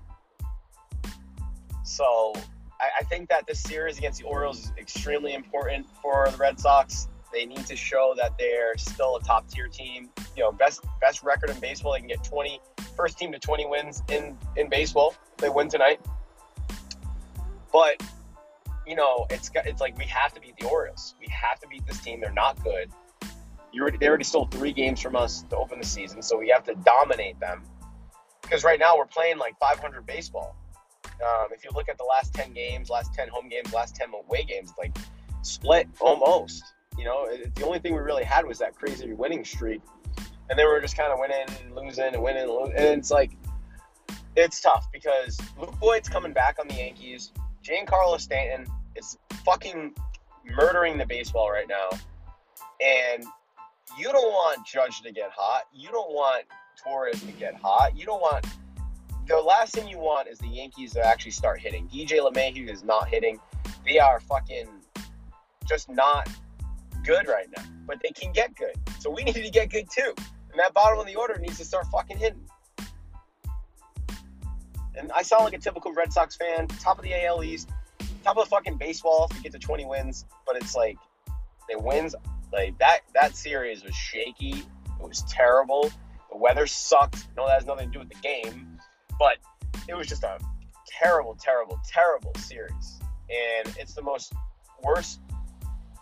So 1.85 2.33
I, 2.81 3.01
I 3.01 3.05
think 3.05 3.29
that 3.29 3.47
this 3.47 3.61
series 3.61 3.99
against 3.99 4.21
the 4.21 4.27
Orioles 4.27 4.65
is 4.65 4.73
extremely 4.79 5.35
important 5.35 5.87
for 6.03 6.29
the 6.31 6.37
Red 6.39 6.59
Sox. 6.59 7.09
They 7.33 7.45
need 7.45 7.67
to 7.67 7.77
show 7.77 8.15
that 8.17 8.39
they're 8.39 8.77
still 8.77 9.17
a 9.17 9.23
top 9.23 9.49
tier 9.49 9.69
team. 9.69 10.11
You 10.37 10.45
know, 10.45 10.53
best 10.53 10.85
best 11.01 11.23
record 11.23 11.51
in 11.51 11.59
baseball. 11.61 11.93
They 11.93 12.01
can 12.01 12.09
get 12.09 12.25
20 12.25 12.61
first 12.97 13.19
team 13.19 13.33
to 13.33 13.39
20 13.39 13.67
wins 13.67 14.03
in 14.11 14.37
in 14.57 14.69
baseball. 14.69 15.15
They 15.39 15.49
win 15.49 15.69
tonight. 15.69 16.01
But 17.73 18.03
you 18.87 18.95
know, 18.95 19.27
it's 19.31 19.51
it's 19.55 19.81
like 19.81 19.99
we 19.99 20.05
have 20.05 20.33
to 20.35 20.41
beat 20.41 20.57
the 20.59 20.69
Orioles. 20.69 21.15
We 21.21 21.27
have 21.29 21.61
to 21.61 21.69
beat 21.69 21.87
this 21.87 22.01
team. 22.01 22.21
They're 22.21 22.33
not 22.33 22.63
good. 22.63 22.91
You 23.73 23.83
already, 23.83 23.99
they 23.99 24.09
already 24.09 24.25
stole 24.25 24.47
three 24.47 24.73
games 24.73 25.01
from 25.01 25.17
us 25.17 25.43
to 25.51 25.57
open 25.57 25.79
the 25.79 25.87
season, 25.87 26.23
so 26.23 26.39
we 26.39 26.49
have 26.49 26.65
to 26.65 26.75
dominate 26.77 27.39
them. 27.41 27.63
Because 28.41 28.65
right 28.65 28.79
now 28.79 28.97
we're 28.97 29.07
playing 29.07 29.39
like 29.39 29.59
500 29.59 30.07
baseball. 30.07 30.57
Um, 31.05 31.49
if 31.51 31.65
you 31.65 31.71
look 31.75 31.89
at 31.89 31.99
the 31.99 32.05
last 32.05 32.33
10 32.35 32.53
games, 32.53 32.89
last 32.91 33.13
10 33.15 33.29
home 33.29 33.49
games, 33.49 33.73
last 33.73 33.97
10 33.97 34.09
away 34.15 34.45
games, 34.45 34.73
like 34.79 34.97
split 35.43 35.89
almost. 36.01 36.63
You 36.99 37.05
know, 37.05 37.25
it, 37.25 37.55
the 37.55 37.65
only 37.65 37.79
thing 37.79 37.95
we 37.95 38.01
really 38.01 38.25
had 38.25 38.47
was 38.47 38.59
that 38.59 38.75
crazy 38.75 39.13
winning 39.13 39.45
streak, 39.45 39.83
and 40.49 40.59
then 40.59 40.67
we 40.67 40.73
were 40.73 40.81
just 40.81 40.97
kind 40.97 41.13
of 41.13 41.19
winning 41.19 41.47
and 41.65 41.75
losing 41.75 42.15
and 42.15 42.23
winning 42.23 42.45
and 42.45 42.51
losing. 42.53 42.77
And 42.77 42.99
it's 42.99 43.11
like, 43.11 43.33
it's 44.37 44.61
tough 44.61 44.89
because 44.93 45.39
Luke 45.59 45.75
Voit's 45.77 46.09
coming 46.09 46.33
back 46.33 46.59
on 46.59 46.69
the 46.69 46.75
Yankees. 46.75 47.33
Giancarlo 47.63 48.21
Stanton 48.21 48.67
is 48.95 49.19
fucking 49.45 49.95
murdering 50.45 50.99
the 50.99 51.07
baseball 51.07 51.51
right 51.51 51.69
now, 51.69 51.91
and 52.81 53.25
you 53.99 54.05
don't 54.05 54.33
want 54.33 54.67
Judge 54.67 55.03
to 55.03 55.13
get 55.13 55.31
hot. 55.35 55.65
You 55.73 55.89
don't 55.91 56.13
want 56.13 56.45
Torres 56.83 57.21
to 57.21 57.33
get 57.33 57.55
hot. 57.55 57.97
You 57.97 58.07
don't 58.07 58.21
want 58.21 58.47
the 59.27 59.37
last 59.37 59.75
thing 59.75 59.89
you 59.89 59.99
want 59.99 60.29
is 60.29 60.39
the 60.39 60.47
Yankees 60.47 60.93
to 60.93 61.05
actually 61.05 61.33
start 61.33 61.61
hitting. 61.61 61.89
DJ 61.89 62.21
LeMahieu 62.21 62.71
is 62.71 62.85
not 62.85 63.09
hitting. 63.09 63.41
They 63.85 63.99
are 63.99 64.21
fucking 64.21 64.69
just 65.67 65.89
not 65.89 66.29
good 67.07 67.29
right 67.29 67.47
now, 67.57 67.63
but 67.87 67.99
they 68.03 68.11
can 68.11 68.33
get 68.33 68.55
good. 68.57 68.75
So 68.99 69.11
we 69.11 69.25
need 69.25 69.35
to 69.35 69.51
get 69.51 69.71
good 69.71 69.89
too. 69.91 70.13
And 70.51 70.59
that 70.59 70.75
bottom 70.75 70.99
of 70.99 71.07
the 71.07 71.15
order 71.17 71.39
needs 71.39 71.59
to 71.59 71.65
start 71.65 71.87
fucking 71.93 72.19
hitting. 72.19 72.49
And 74.99 75.13
I 75.13 75.23
sound 75.23 75.45
like 75.45 75.53
a 75.53 75.59
typical 75.59 75.93
Red 75.93 76.13
Sox 76.13 76.37
fan, 76.37 76.67
top 76.69 76.99
of 76.99 77.05
the 77.05 77.15
AL 77.27 77.45
East, 77.45 77.69
top 78.25 78.37
of 78.37 78.45
the 78.45 78.51
fucking 78.51 78.79
baseball 78.79 79.29
if 79.31 79.37
we 79.37 79.43
get 79.43 79.53
to 79.53 79.59
20 79.59 79.85
wins. 79.85 80.25
But 80.47 80.57
it's 80.57 80.75
like, 80.75 80.97
the 81.69 81.79
wins, 81.79 82.15
like 82.53 82.79
that, 82.79 83.01
that 83.15 83.37
series 83.37 83.85
was 83.85 83.95
shaky. 83.95 84.55
It 84.55 85.09
was 85.09 85.23
terrible. 85.29 85.91
The 86.31 86.39
weather 86.39 86.67
sucked. 86.67 87.29
No, 87.37 87.47
that 87.47 87.55
has 87.55 87.67
nothing 87.67 87.89
to 87.89 87.93
do 87.93 87.99
with 88.01 88.09
the 88.09 88.21
game, 88.21 88.79
but 89.19 89.39
it 89.89 89.95
was 89.95 90.07
just 90.07 90.23
a 90.23 90.39
terrible, 90.87 91.37
terrible, 91.41 91.81
terrible 91.87 92.33
series. 92.39 93.01
And 93.29 93.75
it's 93.79 93.95
the 93.95 94.03
most 94.03 94.33
worst 94.83 95.21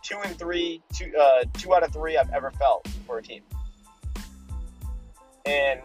two 0.05 0.19
and 0.25 0.39
three, 0.39 0.83
two 0.93 1.13
uh, 1.19 1.45
two 1.55 1.75
out 1.75 1.83
of 1.83 1.93
three 1.93 2.17
I've 2.17 2.31
ever 2.31 2.53
felt 2.53 2.87
for 3.07 3.19
a 3.19 3.23
team, 3.23 3.43
and 5.45 5.81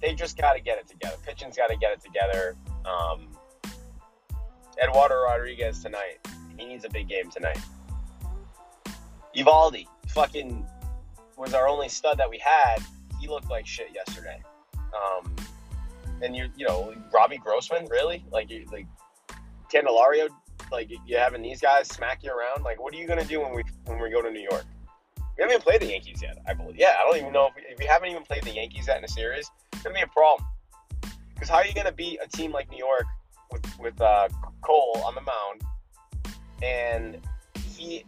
they 0.00 0.14
just 0.14 0.36
got 0.36 0.52
to 0.52 0.60
get 0.60 0.78
it 0.78 0.86
together. 0.86 1.16
Pitching's 1.26 1.56
got 1.56 1.68
to 1.68 1.76
get 1.76 1.92
it 1.92 2.00
together. 2.00 2.56
Um, 2.84 3.28
Eduardo 4.82 5.16
Rodriguez 5.22 5.82
tonight, 5.82 6.18
he 6.56 6.66
needs 6.66 6.84
a 6.84 6.90
big 6.90 7.08
game 7.08 7.30
tonight. 7.30 7.58
Eovaldi 9.36 9.86
fucking 10.08 10.66
was 11.36 11.54
our 11.54 11.68
only 11.68 11.88
stud 11.88 12.18
that 12.18 12.28
we 12.28 12.38
had. 12.38 12.78
He 13.20 13.28
looked 13.28 13.50
like 13.50 13.66
shit 13.66 13.88
yesterday. 13.94 14.42
Um, 14.76 15.34
and 16.22 16.36
you, 16.36 16.48
you 16.56 16.66
know, 16.66 16.94
Robbie 17.12 17.38
Grossman, 17.38 17.86
really? 17.90 18.24
Like, 18.30 18.50
like 18.72 18.86
Candelario, 19.72 20.28
like 20.70 20.90
you 20.90 21.16
having 21.16 21.42
these 21.42 21.60
guys 21.60 21.88
smack 21.88 22.22
you 22.22 22.30
around. 22.30 22.64
Like, 22.64 22.80
what 22.80 22.94
are 22.94 22.96
you 22.96 23.06
gonna 23.06 23.24
do 23.24 23.40
when 23.40 23.54
we 23.54 23.62
when 23.86 24.00
we 24.00 24.10
go 24.10 24.22
to 24.22 24.30
New 24.30 24.46
York? 24.50 24.64
We 25.16 25.42
haven't 25.42 25.54
even 25.54 25.62
played 25.62 25.80
the 25.80 25.86
Yankees 25.86 26.20
yet, 26.22 26.38
I 26.46 26.54
believe. 26.54 26.76
Yeah, 26.76 26.94
I 27.00 27.04
don't 27.04 27.16
even 27.16 27.32
know 27.32 27.46
if 27.46 27.54
we, 27.56 27.62
if 27.62 27.78
we 27.78 27.86
haven't 27.86 28.10
even 28.10 28.22
played 28.22 28.42
the 28.42 28.52
Yankees 28.52 28.86
yet 28.88 28.98
in 28.98 29.04
a 29.04 29.08
series. 29.08 29.50
It's 29.72 29.82
gonna 29.82 29.94
be 29.94 30.02
a 30.02 30.06
problem. 30.06 30.46
Because 31.34 31.48
how 31.48 31.56
are 31.56 31.66
you 31.66 31.74
gonna 31.74 31.92
beat 31.92 32.18
a 32.22 32.28
team 32.28 32.52
like 32.52 32.70
New 32.70 32.78
York 32.78 33.06
with 33.50 33.78
with 33.78 34.00
uh, 34.00 34.28
Cole 34.62 35.02
on 35.04 35.14
the 35.14 35.22
mound, 35.22 35.62
and 36.62 37.18
he 37.76 38.04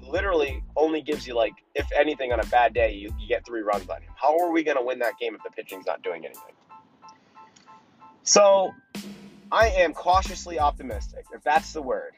literally 0.00 0.62
only 0.76 1.02
gives 1.02 1.26
you 1.26 1.34
like, 1.34 1.54
if 1.74 1.86
anything, 1.96 2.32
on 2.32 2.40
a 2.40 2.46
bad 2.46 2.72
day, 2.74 2.92
you, 2.92 3.12
you 3.18 3.26
get 3.26 3.44
three 3.44 3.62
runs 3.62 3.88
on 3.88 4.02
him. 4.02 4.12
How 4.14 4.38
are 4.38 4.52
we 4.52 4.62
gonna 4.62 4.84
win 4.84 4.98
that 5.00 5.18
game 5.18 5.34
if 5.34 5.42
the 5.42 5.50
pitching's 5.50 5.86
not 5.86 6.02
doing 6.02 6.24
anything? 6.24 6.54
So 8.22 8.72
I 9.52 9.68
am 9.68 9.92
cautiously 9.92 10.58
optimistic, 10.58 11.24
if 11.32 11.42
that's 11.42 11.72
the 11.72 11.82
word, 11.82 12.14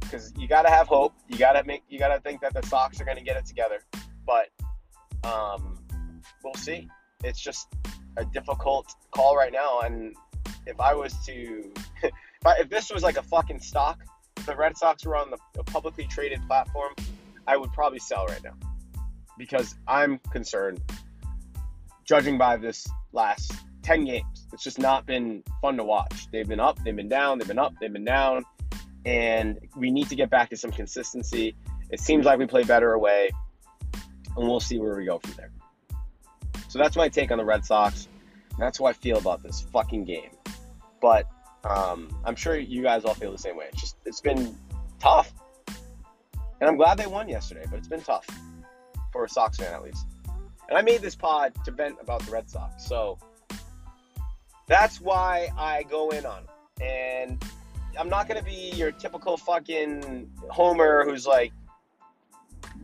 because 0.00 0.32
you 0.36 0.46
got 0.46 0.62
to 0.62 0.70
have 0.70 0.86
hope. 0.86 1.14
You 1.28 1.36
got 1.38 1.52
to 1.52 1.64
make. 1.64 1.82
You 1.88 1.98
got 1.98 2.14
to 2.14 2.20
think 2.20 2.40
that 2.42 2.54
the 2.54 2.66
Sox 2.66 3.00
are 3.00 3.04
going 3.04 3.16
to 3.16 3.24
get 3.24 3.36
it 3.36 3.46
together. 3.46 3.80
But 4.26 4.48
um, 5.24 5.78
we'll 6.44 6.54
see. 6.54 6.88
It's 7.24 7.40
just 7.40 7.68
a 8.16 8.24
difficult 8.24 8.94
call 9.10 9.36
right 9.36 9.52
now. 9.52 9.80
And 9.80 10.14
if 10.66 10.78
I 10.80 10.94
was 10.94 11.14
to, 11.26 11.72
if, 12.02 12.12
I, 12.46 12.56
if 12.60 12.68
this 12.68 12.92
was 12.92 13.02
like 13.02 13.16
a 13.16 13.22
fucking 13.22 13.60
stock, 13.60 14.00
if 14.36 14.46
the 14.46 14.56
Red 14.56 14.76
Sox 14.76 15.04
were 15.04 15.16
on 15.16 15.30
the 15.54 15.64
publicly 15.64 16.06
traded 16.06 16.46
platform, 16.46 16.94
I 17.46 17.56
would 17.56 17.72
probably 17.72 17.98
sell 17.98 18.26
right 18.26 18.42
now 18.42 18.54
because 19.36 19.74
I'm 19.88 20.18
concerned. 20.30 20.80
Judging 22.04 22.36
by 22.36 22.56
this 22.56 22.86
last 23.12 23.52
10 23.82 24.04
games. 24.04 24.46
It's 24.52 24.62
just 24.62 24.78
not 24.78 25.06
been 25.06 25.42
fun 25.60 25.76
to 25.76 25.84
watch. 25.84 26.30
They've 26.30 26.46
been 26.46 26.60
up, 26.60 26.78
they've 26.84 26.96
been 26.96 27.08
down, 27.08 27.38
they've 27.38 27.48
been 27.48 27.58
up, 27.58 27.74
they've 27.80 27.92
been 27.92 28.04
down. 28.04 28.44
And 29.04 29.58
we 29.76 29.90
need 29.90 30.08
to 30.10 30.16
get 30.16 30.30
back 30.30 30.50
to 30.50 30.56
some 30.56 30.70
consistency. 30.70 31.56
It 31.90 32.00
seems 32.00 32.24
like 32.24 32.38
we 32.38 32.46
play 32.46 32.62
better 32.62 32.92
away, 32.92 33.30
and 34.36 34.48
we'll 34.48 34.60
see 34.60 34.78
where 34.78 34.96
we 34.96 35.04
go 35.04 35.18
from 35.18 35.32
there. 35.36 35.50
So 36.68 36.78
that's 36.78 36.96
my 36.96 37.08
take 37.08 37.30
on 37.30 37.38
the 37.38 37.44
Red 37.44 37.64
Sox. 37.64 38.08
That's 38.58 38.78
how 38.78 38.86
I 38.86 38.92
feel 38.92 39.18
about 39.18 39.42
this 39.42 39.60
fucking 39.72 40.04
game. 40.04 40.30
But 41.00 41.26
um, 41.64 42.08
I'm 42.24 42.36
sure 42.36 42.56
you 42.56 42.82
guys 42.82 43.04
all 43.04 43.14
feel 43.14 43.32
the 43.32 43.38
same 43.38 43.56
way. 43.56 43.66
It's 43.72 43.80
just 43.80 43.96
it's 44.06 44.20
been 44.20 44.56
tough, 45.00 45.32
and 46.60 46.70
I'm 46.70 46.76
glad 46.76 46.96
they 46.96 47.06
won 47.06 47.28
yesterday. 47.28 47.64
But 47.68 47.78
it's 47.78 47.88
been 47.88 48.02
tough 48.02 48.26
for 49.12 49.24
a 49.24 49.28
Sox 49.28 49.58
fan 49.58 49.74
at 49.74 49.82
least. 49.82 50.06
And 50.68 50.78
I 50.78 50.82
made 50.82 51.02
this 51.02 51.14
pod 51.14 51.52
to 51.64 51.70
vent 51.70 51.96
about 52.00 52.22
the 52.22 52.30
Red 52.30 52.48
Sox. 52.48 52.86
So 52.86 53.18
that's 54.66 55.00
why 55.00 55.48
I 55.58 55.84
go 55.84 56.10
in 56.10 56.24
on 56.26 56.44
them. 56.44 56.54
And 56.80 57.44
I'm 57.98 58.08
not 58.08 58.28
going 58.28 58.38
to 58.38 58.44
be 58.44 58.72
your 58.74 58.92
typical 58.92 59.36
fucking 59.36 60.30
homer 60.48 61.04
who's 61.04 61.26
like, 61.26 61.52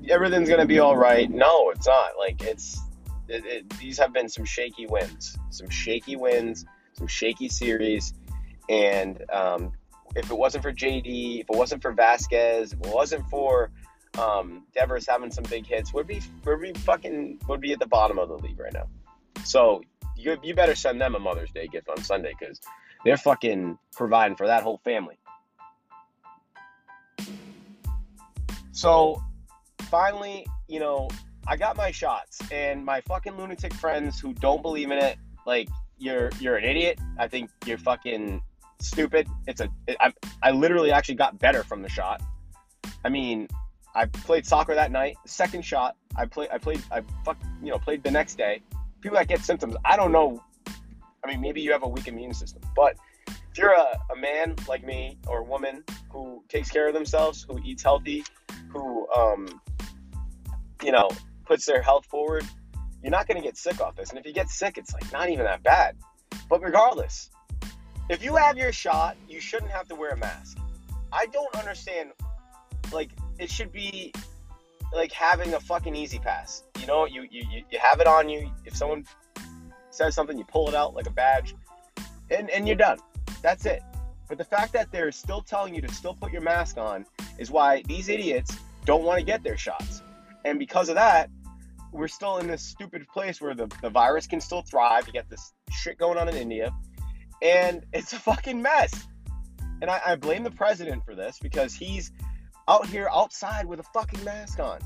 everything's 0.08 0.48
going 0.48 0.60
to 0.60 0.66
be 0.66 0.78
all 0.78 0.96
right. 0.96 1.30
No, 1.30 1.70
it's 1.70 1.86
not. 1.86 2.12
Like, 2.18 2.42
it's, 2.42 2.80
it, 3.28 3.44
it, 3.44 3.70
these 3.78 3.98
have 3.98 4.12
been 4.12 4.28
some 4.28 4.44
shaky 4.44 4.86
wins, 4.86 5.36
some 5.50 5.68
shaky 5.68 6.16
wins, 6.16 6.64
some 6.94 7.06
shaky 7.06 7.48
series. 7.48 8.14
And 8.68 9.24
um, 9.32 9.72
if 10.16 10.30
it 10.30 10.36
wasn't 10.36 10.62
for 10.62 10.72
JD, 10.72 11.40
if 11.40 11.50
it 11.50 11.56
wasn't 11.56 11.82
for 11.82 11.92
Vazquez, 11.92 12.72
if 12.72 12.80
it 12.80 12.94
wasn't 12.94 13.28
for 13.28 13.70
um, 14.18 14.64
Devers 14.74 15.06
having 15.08 15.30
some 15.30 15.44
big 15.44 15.66
hits, 15.66 15.92
would 15.92 16.06
be 16.06 16.20
would 16.44 16.60
be 16.60 16.72
fucking 16.72 17.40
would 17.48 17.60
be 17.60 17.72
at 17.72 17.78
the 17.78 17.86
bottom 17.86 18.18
of 18.18 18.28
the 18.28 18.36
league 18.36 18.58
right 18.58 18.72
now. 18.72 18.88
So 19.44 19.82
you, 20.18 20.36
you 20.42 20.54
better 20.54 20.74
send 20.74 21.00
them 21.00 21.14
a 21.14 21.18
Mother's 21.18 21.50
Day 21.50 21.68
gift 21.68 21.88
on 21.88 22.02
Sunday 22.02 22.34
because 22.38 22.60
they're 23.04 23.16
fucking 23.16 23.78
providing 23.94 24.36
for 24.36 24.46
that 24.46 24.62
whole 24.62 24.78
family. 24.84 25.18
So 28.72 29.22
finally, 29.82 30.46
you 30.68 30.80
know, 30.80 31.08
I 31.46 31.56
got 31.56 31.76
my 31.76 31.90
shots, 31.90 32.40
and 32.52 32.84
my 32.84 33.00
fucking 33.02 33.36
lunatic 33.36 33.72
friends 33.74 34.20
who 34.20 34.34
don't 34.34 34.60
believe 34.60 34.90
in 34.90 34.98
it, 34.98 35.16
like 35.46 35.68
you're 35.98 36.30
you're 36.40 36.56
an 36.56 36.64
idiot. 36.64 37.00
I 37.18 37.26
think 37.26 37.50
you're 37.64 37.78
fucking 37.78 38.42
stupid. 38.80 39.28
It's 39.46 39.60
a 39.60 39.68
it, 39.86 39.96
I 39.98 40.12
I 40.42 40.50
literally 40.50 40.92
actually 40.92 41.14
got 41.14 41.38
better 41.38 41.62
from 41.62 41.82
the 41.82 41.88
shot. 41.88 42.20
I 43.04 43.08
mean, 43.08 43.48
I 43.94 44.06
played 44.06 44.46
soccer 44.46 44.74
that 44.74 44.92
night. 44.92 45.16
Second 45.26 45.64
shot, 45.64 45.96
I 46.14 46.26
played 46.26 46.50
I 46.52 46.58
played 46.58 46.82
I 46.92 47.02
fuck 47.24 47.38
you 47.62 47.70
know 47.70 47.78
played 47.78 48.02
the 48.02 48.10
next 48.10 48.36
day 48.36 48.60
people 49.00 49.16
that 49.16 49.28
get 49.28 49.40
symptoms, 49.40 49.76
I 49.84 49.96
don't 49.96 50.12
know. 50.12 50.42
I 51.24 51.28
mean, 51.28 51.40
maybe 51.40 51.60
you 51.60 51.72
have 51.72 51.82
a 51.82 51.88
weak 51.88 52.08
immune 52.08 52.34
system, 52.34 52.62
but 52.76 52.96
if 53.26 53.58
you're 53.58 53.72
a, 53.72 53.98
a 54.12 54.16
man 54.16 54.54
like 54.68 54.84
me 54.84 55.18
or 55.26 55.40
a 55.40 55.44
woman 55.44 55.84
who 56.10 56.42
takes 56.48 56.70
care 56.70 56.88
of 56.88 56.94
themselves, 56.94 57.44
who 57.48 57.58
eats 57.64 57.82
healthy, 57.82 58.24
who, 58.70 59.08
um, 59.10 59.60
you 60.82 60.92
know, 60.92 61.08
puts 61.44 61.66
their 61.66 61.82
health 61.82 62.06
forward, 62.06 62.44
you're 63.02 63.10
not 63.10 63.26
going 63.26 63.40
to 63.40 63.46
get 63.46 63.56
sick 63.56 63.80
off 63.80 63.96
this. 63.96 64.10
And 64.10 64.18
if 64.18 64.26
you 64.26 64.32
get 64.32 64.48
sick, 64.48 64.78
it's 64.78 64.92
like 64.92 65.10
not 65.12 65.28
even 65.28 65.44
that 65.44 65.62
bad. 65.62 65.96
But 66.48 66.62
regardless, 66.62 67.30
if 68.08 68.22
you 68.22 68.36
have 68.36 68.56
your 68.56 68.72
shot, 68.72 69.16
you 69.28 69.40
shouldn't 69.40 69.70
have 69.70 69.88
to 69.88 69.94
wear 69.94 70.10
a 70.10 70.16
mask. 70.16 70.58
I 71.12 71.26
don't 71.26 71.54
understand. 71.56 72.10
Like, 72.92 73.10
it 73.38 73.50
should 73.50 73.72
be 73.72 74.12
like 74.92 75.12
having 75.12 75.54
a 75.54 75.60
fucking 75.60 75.94
E-ZPass. 75.94 76.62
You 76.80 76.86
know, 76.86 77.06
you, 77.06 77.26
you 77.30 77.44
you 77.70 77.78
have 77.80 78.00
it 78.00 78.06
on 78.06 78.28
you. 78.28 78.50
If 78.64 78.76
someone 78.76 79.04
says 79.90 80.14
something, 80.14 80.38
you 80.38 80.44
pull 80.44 80.68
it 80.68 80.74
out 80.74 80.94
like 80.94 81.06
a 81.06 81.10
badge, 81.10 81.54
and 82.30 82.48
and 82.50 82.66
you're 82.66 82.76
done. 82.76 82.98
That's 83.42 83.66
it. 83.66 83.82
But 84.28 84.38
the 84.38 84.44
fact 84.44 84.72
that 84.74 84.92
they're 84.92 85.12
still 85.12 85.40
telling 85.40 85.74
you 85.74 85.80
to 85.82 85.92
still 85.92 86.14
put 86.14 86.32
your 86.32 86.42
mask 86.42 86.76
on 86.76 87.06
is 87.38 87.50
why 87.50 87.82
these 87.86 88.08
idiots 88.08 88.56
don't 88.84 89.04
want 89.04 89.18
to 89.18 89.24
get 89.24 89.42
their 89.42 89.56
shots. 89.56 90.02
And 90.44 90.58
because 90.58 90.88
of 90.88 90.94
that, 90.96 91.30
we're 91.92 92.08
still 92.08 92.38
in 92.38 92.46
this 92.46 92.62
stupid 92.62 93.06
place 93.08 93.40
where 93.40 93.54
the, 93.54 93.66
the 93.80 93.88
virus 93.88 94.26
can 94.26 94.40
still 94.40 94.62
thrive. 94.62 95.06
You 95.06 95.12
get 95.12 95.30
this 95.30 95.52
shit 95.70 95.98
going 95.98 96.18
on 96.18 96.28
in 96.28 96.36
India, 96.36 96.74
and 97.42 97.84
it's 97.92 98.12
a 98.12 98.18
fucking 98.18 98.60
mess. 98.60 99.06
And 99.80 99.90
I, 99.90 100.00
I 100.06 100.16
blame 100.16 100.42
the 100.42 100.50
president 100.50 101.04
for 101.04 101.14
this 101.14 101.38
because 101.38 101.74
he's 101.74 102.12
out 102.68 102.86
here 102.86 103.08
outside 103.12 103.66
with 103.66 103.80
a 103.80 103.84
fucking 103.94 104.22
mask 104.24 104.60
on 104.60 104.78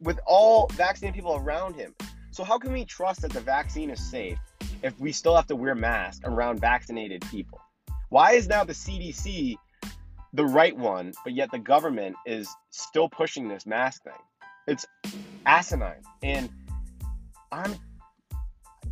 with 0.00 0.18
all 0.26 0.68
vaccinated 0.72 1.14
people 1.14 1.36
around 1.36 1.74
him. 1.74 1.94
So 2.30 2.44
how 2.44 2.58
can 2.58 2.72
we 2.72 2.84
trust 2.84 3.22
that 3.22 3.32
the 3.32 3.40
vaccine 3.40 3.90
is 3.90 4.00
safe 4.00 4.38
if 4.82 4.98
we 4.98 5.12
still 5.12 5.36
have 5.36 5.46
to 5.48 5.56
wear 5.56 5.74
masks 5.74 6.20
around 6.24 6.60
vaccinated 6.60 7.24
people? 7.30 7.60
Why 8.08 8.32
is 8.32 8.48
now 8.48 8.64
the 8.64 8.72
CDC 8.72 9.56
the 10.32 10.44
right 10.44 10.76
one, 10.76 11.12
but 11.24 11.34
yet 11.34 11.50
the 11.50 11.58
government 11.58 12.16
is 12.26 12.48
still 12.70 13.08
pushing 13.08 13.48
this 13.48 13.66
mask 13.66 14.04
thing? 14.04 14.12
It's 14.66 14.86
asinine. 15.46 16.02
And 16.22 16.48
I'm 17.50 17.74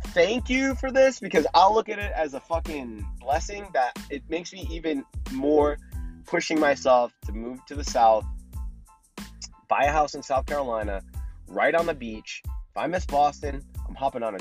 thank 0.07 0.49
you 0.49 0.75
for 0.75 0.91
this 0.91 1.19
because 1.19 1.47
I'll 1.53 1.73
look 1.73 1.87
at 1.87 1.99
it 1.99 2.11
as 2.13 2.33
a 2.33 2.39
fucking 2.39 3.05
blessing 3.19 3.67
that 3.73 3.97
it 4.09 4.23
makes 4.29 4.51
me 4.51 4.67
even 4.71 5.05
more 5.31 5.77
pushing 6.25 6.59
myself 6.59 7.13
to 7.25 7.31
move 7.31 7.65
to 7.67 7.75
the 7.75 7.83
South, 7.83 8.25
buy 9.67 9.83
a 9.83 9.91
house 9.91 10.15
in 10.15 10.23
South 10.23 10.45
Carolina, 10.45 11.01
right 11.47 11.75
on 11.75 11.85
the 11.85 11.93
beach. 11.93 12.41
If 12.45 12.77
I 12.77 12.87
miss 12.87 13.05
Boston, 13.05 13.61
I'm 13.87 13.95
hopping 13.95 14.23
on 14.23 14.35
a 14.35 14.39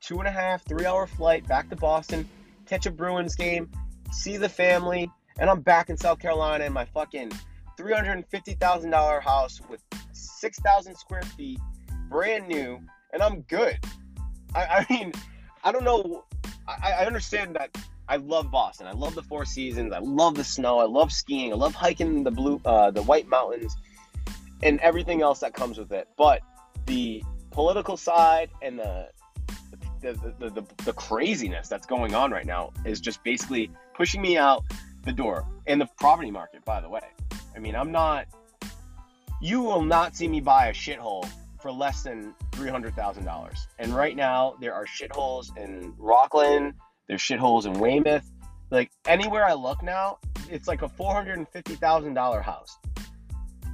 two 0.00 0.18
and 0.18 0.28
a 0.28 0.30
half, 0.30 0.64
three 0.64 0.86
hour 0.86 1.06
flight 1.06 1.46
back 1.46 1.68
to 1.70 1.76
Boston, 1.76 2.28
catch 2.66 2.86
a 2.86 2.90
Bruins 2.90 3.34
game, 3.34 3.70
see 4.12 4.36
the 4.36 4.48
family, 4.48 5.10
and 5.38 5.48
I'm 5.48 5.60
back 5.60 5.90
in 5.90 5.96
South 5.96 6.18
Carolina 6.18 6.64
in 6.64 6.72
my 6.72 6.84
fucking 6.84 7.32
$350,000 7.78 9.22
house 9.22 9.60
with 9.68 9.82
6,000 10.12 10.96
square 10.96 11.22
feet, 11.22 11.60
brand 12.08 12.48
new, 12.48 12.80
and 13.12 13.22
I'm 13.22 13.40
good. 13.42 13.78
I, 14.54 14.64
I 14.64 14.86
mean, 14.90 15.12
I 15.64 15.72
don't 15.72 15.84
know. 15.84 16.24
I, 16.66 16.92
I 16.92 17.06
understand 17.06 17.56
that 17.56 17.76
I 18.10 18.16
love 18.16 18.50
Boston. 18.50 18.88
I 18.88 18.92
love 18.92 19.14
the 19.14 19.22
Four 19.22 19.44
Seasons. 19.44 19.92
I 19.92 20.00
love 20.00 20.34
the 20.34 20.42
snow. 20.42 20.80
I 20.80 20.84
love 20.84 21.12
skiing. 21.12 21.52
I 21.52 21.56
love 21.56 21.74
hiking 21.74 22.24
the 22.24 22.32
blue, 22.32 22.60
uh, 22.64 22.90
the 22.90 23.02
White 23.04 23.28
Mountains, 23.28 23.76
and 24.64 24.80
everything 24.80 25.22
else 25.22 25.38
that 25.38 25.54
comes 25.54 25.78
with 25.78 25.92
it. 25.92 26.08
But 26.18 26.40
the 26.86 27.22
political 27.52 27.96
side 27.96 28.50
and 28.62 28.80
the 28.80 29.08
the, 30.00 30.14
the, 30.38 30.50
the, 30.50 30.66
the 30.84 30.92
craziness 30.94 31.68
that's 31.68 31.86
going 31.86 32.14
on 32.14 32.30
right 32.32 32.46
now 32.46 32.72
is 32.86 33.00
just 33.00 33.22
basically 33.22 33.70
pushing 33.94 34.22
me 34.22 34.38
out 34.38 34.64
the 35.04 35.12
door 35.12 35.46
in 35.66 35.78
the 35.78 35.86
property 35.98 36.30
market, 36.30 36.64
by 36.64 36.80
the 36.80 36.88
way. 36.88 37.02
I 37.54 37.58
mean, 37.58 37.76
I'm 37.76 37.92
not, 37.92 38.26
you 39.42 39.60
will 39.60 39.82
not 39.82 40.16
see 40.16 40.26
me 40.26 40.40
buy 40.40 40.68
a 40.68 40.72
shithole 40.72 41.28
for 41.60 41.70
less 41.70 42.02
than 42.02 42.34
$300,000. 42.52 43.58
And 43.78 43.94
right 43.94 44.16
now, 44.16 44.54
there 44.58 44.72
are 44.72 44.86
shitholes 44.86 45.54
in 45.58 45.92
Rockland, 45.98 46.72
there's 47.08 47.20
shitholes 47.20 47.66
in 47.66 47.74
Weymouth. 47.78 48.28
Like 48.70 48.90
anywhere 49.06 49.44
I 49.44 49.54
look 49.54 49.82
now, 49.82 50.18
it's 50.50 50.68
like 50.68 50.82
a 50.82 50.88
$450,000 50.88 52.42
house. 52.42 52.78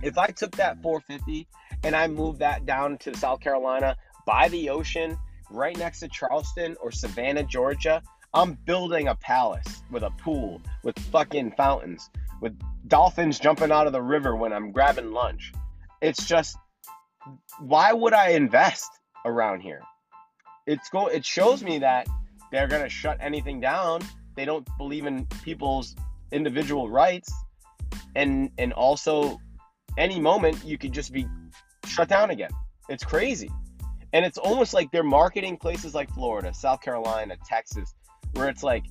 If 0.03 0.19
I 0.19 0.29
took 0.29 0.57
that 0.57 0.83
450 0.83 1.49
and 1.85 1.97
I 1.97 2.07
moved 2.07 2.41
that 2.41 2.67
down 2.67 2.99
to 2.99 3.17
South 3.17 3.41
Carolina 3.41 3.97
by 4.27 4.49
the 4.49 4.71
ocean, 4.71 5.19
right 5.51 5.77
next 5.77 6.01
to 6.01 6.09
Charleston 6.09 6.77
or 6.81 6.91
Savannah, 6.91 7.45
Georgia, 7.45 8.03
I'm 8.35 8.55
building 8.67 9.09
a 9.09 9.15
palace 9.15 9.83
with 9.91 10.03
a 10.03 10.11
pool, 10.11 10.61
with 10.83 10.99
fucking 10.99 11.53
fountains, 11.53 12.11
with 12.41 12.59
dolphins 12.87 13.39
jumping 13.39 13.73
out 13.73 13.87
of 13.87 13.93
the 13.93 14.03
river 14.03 14.37
when 14.37 14.53
I'm 14.53 14.73
grabbing 14.73 15.13
lunch. 15.13 15.53
It's 16.03 16.27
just 16.27 16.57
why 17.59 17.93
would 17.93 18.13
I 18.13 18.31
invest 18.31 18.91
around 19.25 19.61
here? 19.61 19.83
It's 20.67 20.89
go 20.91 21.07
it 21.07 21.25
shows 21.25 21.63
me 21.63 21.79
that 21.79 22.07
they're 22.51 22.69
going 22.69 22.83
to 22.83 22.89
shut 22.89 23.19
anything 23.21 23.61
down. 23.61 24.01
They 24.35 24.45
don't 24.45 24.67
believe 24.79 25.07
in 25.07 25.27
people's 25.43 25.95
individual 26.33 26.91
rights 26.91 27.33
and 28.15 28.51
and 28.59 28.73
also 28.73 29.41
any 29.97 30.19
moment 30.19 30.65
you 30.65 30.77
could 30.77 30.93
just 30.93 31.13
be 31.13 31.27
shut 31.87 32.09
down 32.09 32.31
again. 32.31 32.51
It's 32.89 33.05
crazy. 33.05 33.51
And 34.13 34.25
it's 34.25 34.39
almost 34.39 34.75
like 34.75 34.91
they're 34.93 35.03
marketing 35.03 35.57
places 35.57 35.95
like 35.95 36.11
Florida, 36.11 36.53
South 36.55 36.81
Carolina, 36.81 37.37
Texas, 37.47 37.95
where 38.33 38.49
it's 38.49 38.63
like, 38.63 38.85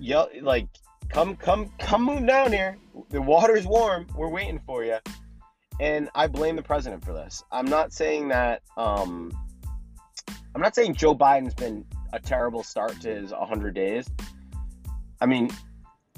yo, 0.00 0.28
like, 0.42 0.66
come, 1.08 1.36
come, 1.36 1.70
come 1.78 2.02
move 2.02 2.26
down 2.26 2.52
here. 2.52 2.78
The 3.10 3.20
water's 3.20 3.66
warm. 3.66 4.06
We're 4.16 4.28
waiting 4.28 4.60
for 4.66 4.84
you. 4.84 4.98
And 5.80 6.08
I 6.14 6.26
blame 6.26 6.56
the 6.56 6.62
president 6.62 7.04
for 7.04 7.12
this. 7.12 7.44
I'm 7.52 7.66
not 7.66 7.92
saying 7.92 8.28
that, 8.28 8.62
um, 8.76 9.32
I'm 10.54 10.60
not 10.60 10.74
saying 10.74 10.94
Joe 10.94 11.14
Biden's 11.14 11.54
been 11.54 11.84
a 12.14 12.20
terrible 12.20 12.62
start 12.62 13.00
to 13.00 13.14
his 13.14 13.32
100 13.32 13.74
days. 13.74 14.08
I 15.20 15.26
mean, 15.26 15.50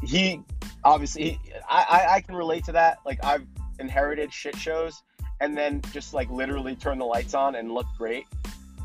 he 0.04 0.42
obviously, 0.84 1.40
I, 1.68 1.86
I, 1.88 2.14
I 2.14 2.20
can 2.20 2.34
relate 2.34 2.64
to 2.66 2.72
that. 2.72 2.98
Like, 3.04 3.24
I've 3.24 3.46
inherited 3.78 4.32
shit 4.32 4.56
shows 4.56 5.02
and 5.40 5.56
then 5.56 5.82
just 5.92 6.14
like 6.14 6.30
literally 6.30 6.74
turn 6.76 6.98
the 6.98 7.04
lights 7.04 7.34
on 7.34 7.56
and 7.56 7.72
look 7.72 7.86
great 7.98 8.26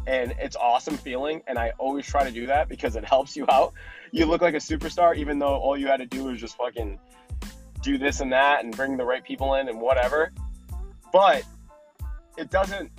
and 0.08 0.34
it's 0.40 0.56
awesome 0.56 0.98
feeling 0.98 1.42
and 1.48 1.58
i 1.58 1.72
always 1.78 2.06
try 2.06 2.24
to 2.24 2.32
do 2.32 2.46
that 2.46 2.68
because 2.68 2.96
it 2.96 3.06
helps 3.06 3.36
you 3.36 3.46
out 3.50 3.74
you 4.12 4.26
look 4.26 4.42
like 4.42 4.54
a 4.54 4.58
superstar 4.58 5.16
even 5.16 5.40
though 5.40 5.56
all 5.56 5.78
you 5.78 5.88
had 5.88 5.98
to 5.98 6.06
do 6.06 6.26
was 6.26 6.40
just 6.40 6.58
fucking 6.58 7.00
do 7.82 7.98
this 7.98 8.20
and 8.20 8.32
that 8.32 8.64
and 8.64 8.76
bring 8.76 8.98
the 8.98 9.06
right 9.06 9.24
people 9.24 9.56
in 9.56 9.70
and 9.70 9.80
whatever 9.80 10.32
but 11.14 11.44
it 12.38 12.50
doesn't 12.50 12.92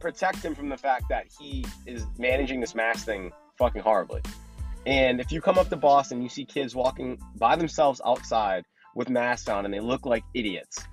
protect 0.00 0.44
him 0.44 0.54
from 0.54 0.68
the 0.68 0.76
fact 0.76 1.04
that 1.08 1.26
he 1.38 1.64
is 1.86 2.06
managing 2.18 2.60
this 2.60 2.74
mask 2.74 3.04
thing 3.04 3.30
fucking 3.58 3.82
horribly 3.82 4.22
and 4.86 5.20
if 5.20 5.30
you 5.30 5.40
come 5.40 5.58
up 5.58 5.68
to 5.68 5.76
boston 5.76 6.22
you 6.22 6.28
see 6.28 6.44
kids 6.44 6.74
walking 6.74 7.18
by 7.36 7.54
themselves 7.54 8.00
outside 8.04 8.64
with 8.94 9.08
masks 9.08 9.48
on 9.48 9.64
and 9.64 9.72
they 9.72 9.80
look 9.80 10.06
like 10.06 10.24
idiots 10.34 10.84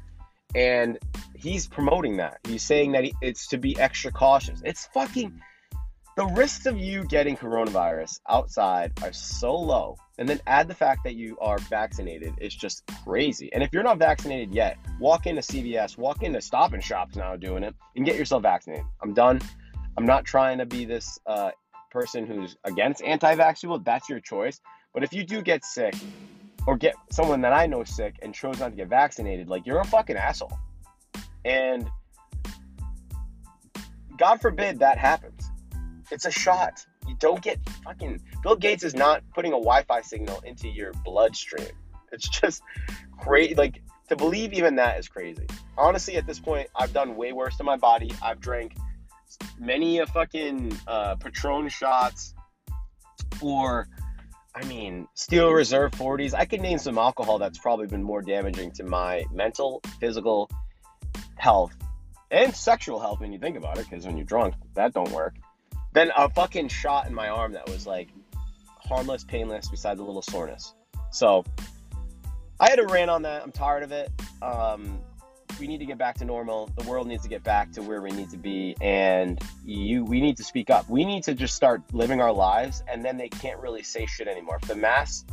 and 0.55 0.97
he's 1.35 1.67
promoting 1.67 2.17
that. 2.17 2.39
He's 2.45 2.63
saying 2.63 2.93
that 2.93 3.05
it's 3.21 3.47
to 3.47 3.57
be 3.57 3.77
extra 3.79 4.11
cautious. 4.11 4.61
It's 4.65 4.87
fucking 4.87 5.39
the 6.17 6.25
risks 6.25 6.65
of 6.65 6.79
you 6.79 7.03
getting 7.03 7.37
coronavirus 7.37 8.19
outside 8.27 8.91
are 9.03 9.13
so 9.13 9.55
low. 9.55 9.95
And 10.17 10.27
then 10.27 10.41
add 10.47 10.67
the 10.67 10.73
fact 10.73 11.03
that 11.03 11.13
you 11.13 11.37
are 11.39 11.59
vaccinated, 11.59 12.33
it's 12.39 12.55
just 12.55 12.81
crazy. 13.05 13.53
And 13.53 13.61
if 13.61 13.69
you're 13.71 13.83
not 13.83 13.99
vaccinated 13.99 14.51
yet, 14.51 14.79
walk 14.99 15.27
into 15.27 15.43
CVS, 15.43 15.95
walk 15.95 16.23
into 16.23 16.41
Stop 16.41 16.73
and 16.73 16.83
Shops 16.83 17.15
now 17.15 17.35
doing 17.35 17.61
it, 17.61 17.75
and 17.95 18.03
get 18.03 18.15
yourself 18.15 18.41
vaccinated. 18.41 18.83
I'm 19.03 19.13
done. 19.13 19.39
I'm 19.95 20.07
not 20.07 20.25
trying 20.25 20.57
to 20.57 20.65
be 20.65 20.85
this 20.85 21.19
uh, 21.27 21.51
person 21.91 22.25
who's 22.25 22.57
against 22.63 23.03
anti-vax 23.03 23.61
people. 23.61 23.77
That's 23.77 24.09
your 24.09 24.19
choice. 24.19 24.59
But 24.95 25.03
if 25.03 25.13
you 25.13 25.23
do 25.23 25.43
get 25.43 25.63
sick, 25.63 25.93
or 26.65 26.77
get 26.77 26.95
someone 27.11 27.41
that 27.41 27.53
I 27.53 27.67
know 27.67 27.83
sick 27.83 28.15
and 28.23 28.33
chose 28.33 28.59
not 28.59 28.71
to 28.71 28.75
get 28.75 28.89
vaccinated, 28.89 29.49
like 29.49 29.67
you're 29.67 29.79
a 29.79 29.85
fucking 29.85 30.17
asshole. 30.17 30.57
And 31.45 31.87
God 34.17 34.41
forbid 34.41 34.79
that 34.79 34.97
happens. 34.97 35.47
It's 36.11 36.25
a 36.25 36.31
shot. 36.31 36.85
You 37.07 37.15
don't 37.19 37.41
get 37.41 37.59
fucking 37.83 38.21
Bill 38.43 38.55
Gates 38.55 38.83
is 38.83 38.95
not 38.95 39.23
putting 39.33 39.51
a 39.51 39.57
Wi-Fi 39.57 40.01
signal 40.01 40.41
into 40.45 40.67
your 40.67 40.93
bloodstream. 41.03 41.67
It's 42.11 42.27
just 42.29 42.61
crazy. 43.19 43.55
Like 43.55 43.81
to 44.09 44.15
believe 44.15 44.53
even 44.53 44.75
that 44.75 44.99
is 44.99 45.07
crazy. 45.07 45.45
Honestly, 45.77 46.15
at 46.15 46.25
this 46.25 46.39
point, 46.39 46.69
I've 46.75 46.93
done 46.93 47.15
way 47.15 47.33
worse 47.33 47.57
to 47.57 47.63
my 47.63 47.75
body. 47.75 48.11
I've 48.21 48.39
drank 48.39 48.75
many 49.59 49.99
a 49.99 50.05
fucking 50.05 50.77
uh, 50.87 51.15
Patron 51.15 51.67
shots 51.69 52.33
or 53.41 53.87
I 54.55 54.65
mean, 54.65 55.07
Steel 55.13 55.51
Reserve 55.51 55.91
40s. 55.91 56.33
I 56.33 56.45
could 56.45 56.61
name 56.61 56.79
some 56.79 56.97
alcohol 56.97 57.37
that's 57.37 57.59
probably 57.59 57.85
been 57.85 58.01
more 58.01 58.23
damaging 58.23 58.71
to 58.71 58.83
my 58.83 59.23
mental, 59.31 59.81
physical 59.99 60.49
health, 61.35 61.75
and 62.31 62.55
sexual 62.55 62.99
health 62.99 63.19
when 63.19 63.31
you 63.31 63.37
think 63.37 63.55
about 63.55 63.77
it, 63.77 63.87
because 63.87 64.07
when 64.07 64.17
you're 64.17 64.25
drunk, 64.25 64.55
that 64.73 64.93
don't 64.93 65.11
work. 65.11 65.35
Then 65.97 66.11
a 66.15 66.29
fucking 66.29 66.67
shot 66.67 67.07
in 67.07 67.13
my 67.15 67.27
arm 67.27 67.53
that 67.53 67.67
was 67.67 67.87
like 67.87 68.09
harmless, 68.87 69.23
painless, 69.23 69.67
besides 69.67 69.99
a 69.99 70.03
little 70.03 70.21
soreness. 70.21 70.75
So 71.09 71.43
I 72.59 72.69
had 72.69 72.77
a 72.77 72.85
rant 72.85 73.09
on 73.09 73.23
that. 73.23 73.41
I'm 73.41 73.51
tired 73.51 73.81
of 73.81 73.91
it. 73.91 74.11
Um, 74.43 74.99
we 75.59 75.65
need 75.65 75.79
to 75.79 75.87
get 75.87 75.97
back 75.97 76.19
to 76.19 76.25
normal. 76.25 76.69
The 76.77 76.87
world 76.87 77.07
needs 77.07 77.23
to 77.23 77.29
get 77.29 77.43
back 77.43 77.71
to 77.71 77.81
where 77.81 77.99
we 77.99 78.11
need 78.11 78.29
to 78.29 78.37
be, 78.37 78.75
and 78.79 79.41
you 79.65 80.03
we 80.03 80.21
need 80.21 80.37
to 80.37 80.43
speak 80.43 80.69
up. 80.69 80.87
We 80.87 81.03
need 81.03 81.23
to 81.23 81.33
just 81.33 81.55
start 81.55 81.81
living 81.91 82.21
our 82.21 82.31
lives, 82.31 82.83
and 82.87 83.03
then 83.03 83.17
they 83.17 83.29
can't 83.29 83.59
really 83.59 83.81
say 83.81 84.05
shit 84.05 84.27
anymore. 84.27 84.59
If 84.61 84.67
the 84.67 84.75
mass 84.75 85.25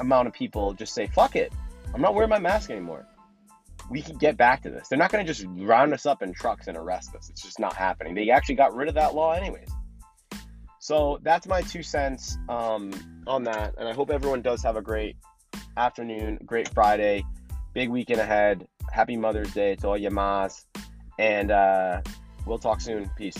amount 0.00 0.26
of 0.26 0.32
people 0.32 0.72
just 0.72 0.94
say 0.94 1.06
"fuck 1.06 1.36
it," 1.36 1.52
I'm 1.94 2.00
not 2.00 2.14
wearing 2.14 2.30
my 2.30 2.38
mask 2.38 2.70
anymore. 2.70 3.06
We 3.90 4.00
can 4.00 4.16
get 4.16 4.38
back 4.38 4.62
to 4.62 4.70
this. 4.70 4.88
They're 4.88 4.98
not 4.98 5.12
going 5.12 5.26
to 5.26 5.30
just 5.30 5.46
round 5.50 5.92
us 5.92 6.06
up 6.06 6.22
in 6.22 6.32
trucks 6.32 6.66
and 6.66 6.78
arrest 6.78 7.14
us. 7.14 7.28
It's 7.28 7.42
just 7.42 7.60
not 7.60 7.74
happening. 7.74 8.14
They 8.14 8.30
actually 8.30 8.54
got 8.54 8.74
rid 8.74 8.88
of 8.88 8.94
that 8.94 9.14
law, 9.14 9.32
anyways. 9.32 9.68
So 10.82 11.20
that's 11.22 11.46
my 11.46 11.60
two 11.62 11.84
cents 11.84 12.36
um, 12.48 12.90
on 13.28 13.44
that, 13.44 13.76
and 13.78 13.86
I 13.86 13.94
hope 13.94 14.10
everyone 14.10 14.42
does 14.42 14.64
have 14.64 14.74
a 14.74 14.82
great 14.82 15.14
afternoon, 15.76 16.40
great 16.44 16.68
Friday, 16.70 17.24
big 17.72 17.88
weekend 17.88 18.20
ahead 18.20 18.66
happy 18.92 19.16
Mother's 19.16 19.52
Day 19.52 19.74
to 19.76 19.88
all 19.88 19.98
your 19.98 20.10
mas. 20.10 20.66
And 21.18 21.50
uh, 21.50 22.02
we'll 22.46 22.58
talk 22.58 22.80
soon. 22.80 23.10
Peace. 23.16 23.36